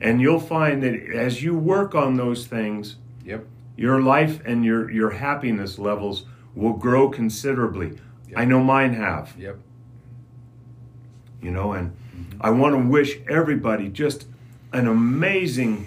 And 0.00 0.20
you'll 0.20 0.40
find 0.40 0.82
that 0.82 0.94
as 1.14 1.42
you 1.42 1.56
work 1.56 1.94
on 1.94 2.16
those 2.16 2.46
things, 2.46 2.96
Yep. 3.24 3.44
your 3.76 4.00
life 4.00 4.40
and 4.46 4.64
your, 4.64 4.90
your 4.90 5.10
happiness 5.10 5.78
levels 5.78 6.24
will 6.54 6.72
grow 6.74 7.08
considerably. 7.10 7.98
Yep. 8.28 8.38
I 8.38 8.44
know 8.44 8.62
mine 8.62 8.94
have. 8.94 9.34
Yep. 9.38 9.58
you 11.42 11.50
know 11.50 11.72
and 11.72 11.90
mm-hmm. 11.90 12.38
i 12.40 12.50
want 12.50 12.74
to 12.74 12.78
wish 12.88 13.18
everybody 13.28 13.88
just 13.88 14.26
an 14.72 14.86
amazing 14.88 15.86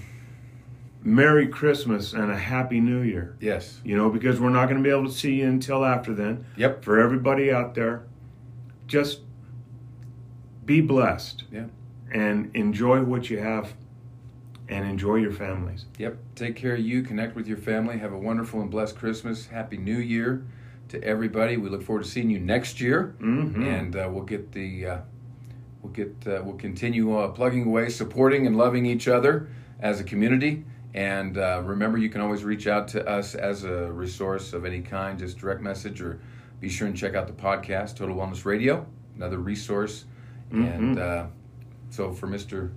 merry 1.01 1.47
christmas 1.47 2.13
and 2.13 2.31
a 2.31 2.37
happy 2.37 2.79
new 2.79 3.01
year 3.01 3.35
Yes. 3.41 3.79
you 3.83 3.97
know 3.97 4.09
because 4.09 4.39
we're 4.39 4.49
not 4.51 4.65
going 4.69 4.77
to 4.77 4.83
be 4.83 4.91
able 4.95 5.07
to 5.07 5.11
see 5.11 5.35
you 5.35 5.47
until 5.47 5.83
after 5.83 6.13
then 6.13 6.45
Yep. 6.55 6.83
for 6.83 6.99
everybody 6.99 7.51
out 7.51 7.73
there 7.73 8.03
just 8.87 9.21
be 10.65 10.81
blessed 10.81 11.43
Yeah. 11.51 11.65
And 12.11 12.49
enjoy 12.55 13.01
what 13.03 13.29
you 13.29 13.39
have 13.39 13.73
and 14.67 14.85
enjoy 14.85 15.15
your 15.15 15.31
families 15.31 15.85
Yep. 15.97 16.17
Take 16.35 16.55
care 16.55 16.73
of 16.75 16.79
you. 16.79 17.01
Connect 17.01 17.35
with 17.35 17.47
your 17.47 17.57
family. 17.57 17.97
Have 17.97 18.13
a 18.13 18.17
wonderful 18.17 18.61
and 18.61 18.69
blessed 18.69 18.95
Christmas. 18.97 19.47
Happy 19.47 19.77
New 19.77 19.97
Year 19.97 20.43
to 20.89 21.03
everybody. 21.03 21.57
We 21.57 21.69
look 21.69 21.83
forward 21.83 22.03
to 22.03 22.09
seeing 22.09 22.29
you 22.29 22.39
next 22.39 22.79
year, 22.79 23.15
Mhm. 23.19 23.63
and 23.65 23.95
uh, 23.95 24.09
we'll 24.11 24.23
get 24.23 24.51
the 24.51 24.85
uh, 24.85 24.97
we'll 25.81 25.93
get 25.93 26.15
uh, 26.27 26.41
we'll 26.43 26.55
continue 26.57 27.17
uh, 27.17 27.27
plugging 27.29 27.65
away, 27.65 27.89
supporting 27.89 28.45
and 28.47 28.55
loving 28.55 28.85
each 28.85 29.07
other 29.07 29.49
as 29.79 29.99
a 29.99 30.03
community, 30.03 30.63
And 30.93 31.37
uh, 31.37 31.61
remember, 31.63 31.97
you 31.99 32.09
can 32.09 32.19
always 32.21 32.43
reach 32.43 32.65
out 32.65 32.87
to 32.89 33.07
us 33.07 33.35
as 33.35 33.63
a 33.63 33.91
resource 33.91 34.53
of 34.53 34.65
any 34.65 34.81
kind, 34.81 35.19
just 35.19 35.37
direct 35.37 35.61
message, 35.61 36.01
or 36.01 36.19
be 36.59 36.67
sure 36.67 36.87
and 36.87 36.97
check 36.97 37.13
out 37.13 37.27
the 37.27 37.33
podcast, 37.33 37.95
Total 37.95 38.15
Wellness 38.15 38.43
Radio, 38.43 38.85
another 39.15 39.37
resource. 39.37 40.05
Mm-hmm. 40.51 40.63
And 40.63 40.99
uh, 40.99 41.25
so 41.89 42.11
for 42.11 42.27
Mr. 42.27 42.71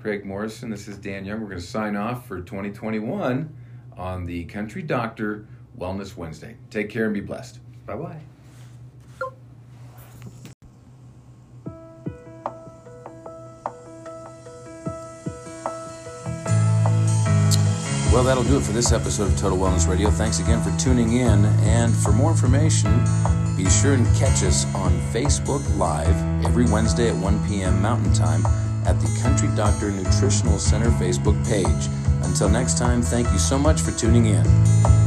Craig 0.00 0.24
Morrison, 0.24 0.70
this 0.70 0.88
is 0.88 0.98
Dan 0.98 1.24
Young. 1.24 1.40
We're 1.40 1.48
going 1.48 1.60
to 1.60 1.66
sign 1.66 1.96
off 1.96 2.26
for 2.26 2.40
2021 2.40 3.54
on 3.96 4.26
the 4.26 4.44
Country 4.44 4.82
Doctor 4.82 5.46
Wellness 5.78 6.16
Wednesday. 6.16 6.56
Take 6.70 6.90
care 6.90 7.06
and 7.06 7.14
be 7.14 7.20
blessed. 7.20 7.60
Bye 7.86 7.96
bye. 7.96 8.20
Well, 18.12 18.22
that'll 18.22 18.44
do 18.44 18.56
it 18.58 18.62
for 18.62 18.70
this 18.70 18.92
episode 18.92 19.24
of 19.32 19.36
Total 19.36 19.58
Wellness 19.58 19.88
Radio. 19.88 20.08
Thanks 20.08 20.38
again 20.38 20.62
for 20.62 20.70
tuning 20.78 21.14
in. 21.14 21.44
And 21.64 21.92
for 21.92 22.12
more 22.12 22.30
information, 22.30 23.04
be 23.56 23.68
sure 23.70 23.94
and 23.94 24.06
catch 24.16 24.42
us 24.42 24.64
on 24.74 24.92
Facebook 25.12 25.62
Live 25.76 26.44
every 26.44 26.66
Wednesday 26.66 27.08
at 27.08 27.16
1 27.16 27.48
p.m. 27.48 27.80
Mountain 27.80 28.12
Time 28.12 28.44
at 28.86 29.00
the 29.00 29.20
Country 29.22 29.48
Doctor 29.54 29.90
Nutritional 29.90 30.58
Center 30.58 30.90
Facebook 30.90 31.42
page. 31.48 31.88
Until 32.22 32.48
next 32.48 32.78
time, 32.78 33.02
thank 33.02 33.30
you 33.30 33.38
so 33.38 33.58
much 33.58 33.80
for 33.80 33.92
tuning 33.92 34.26
in. 34.26 35.03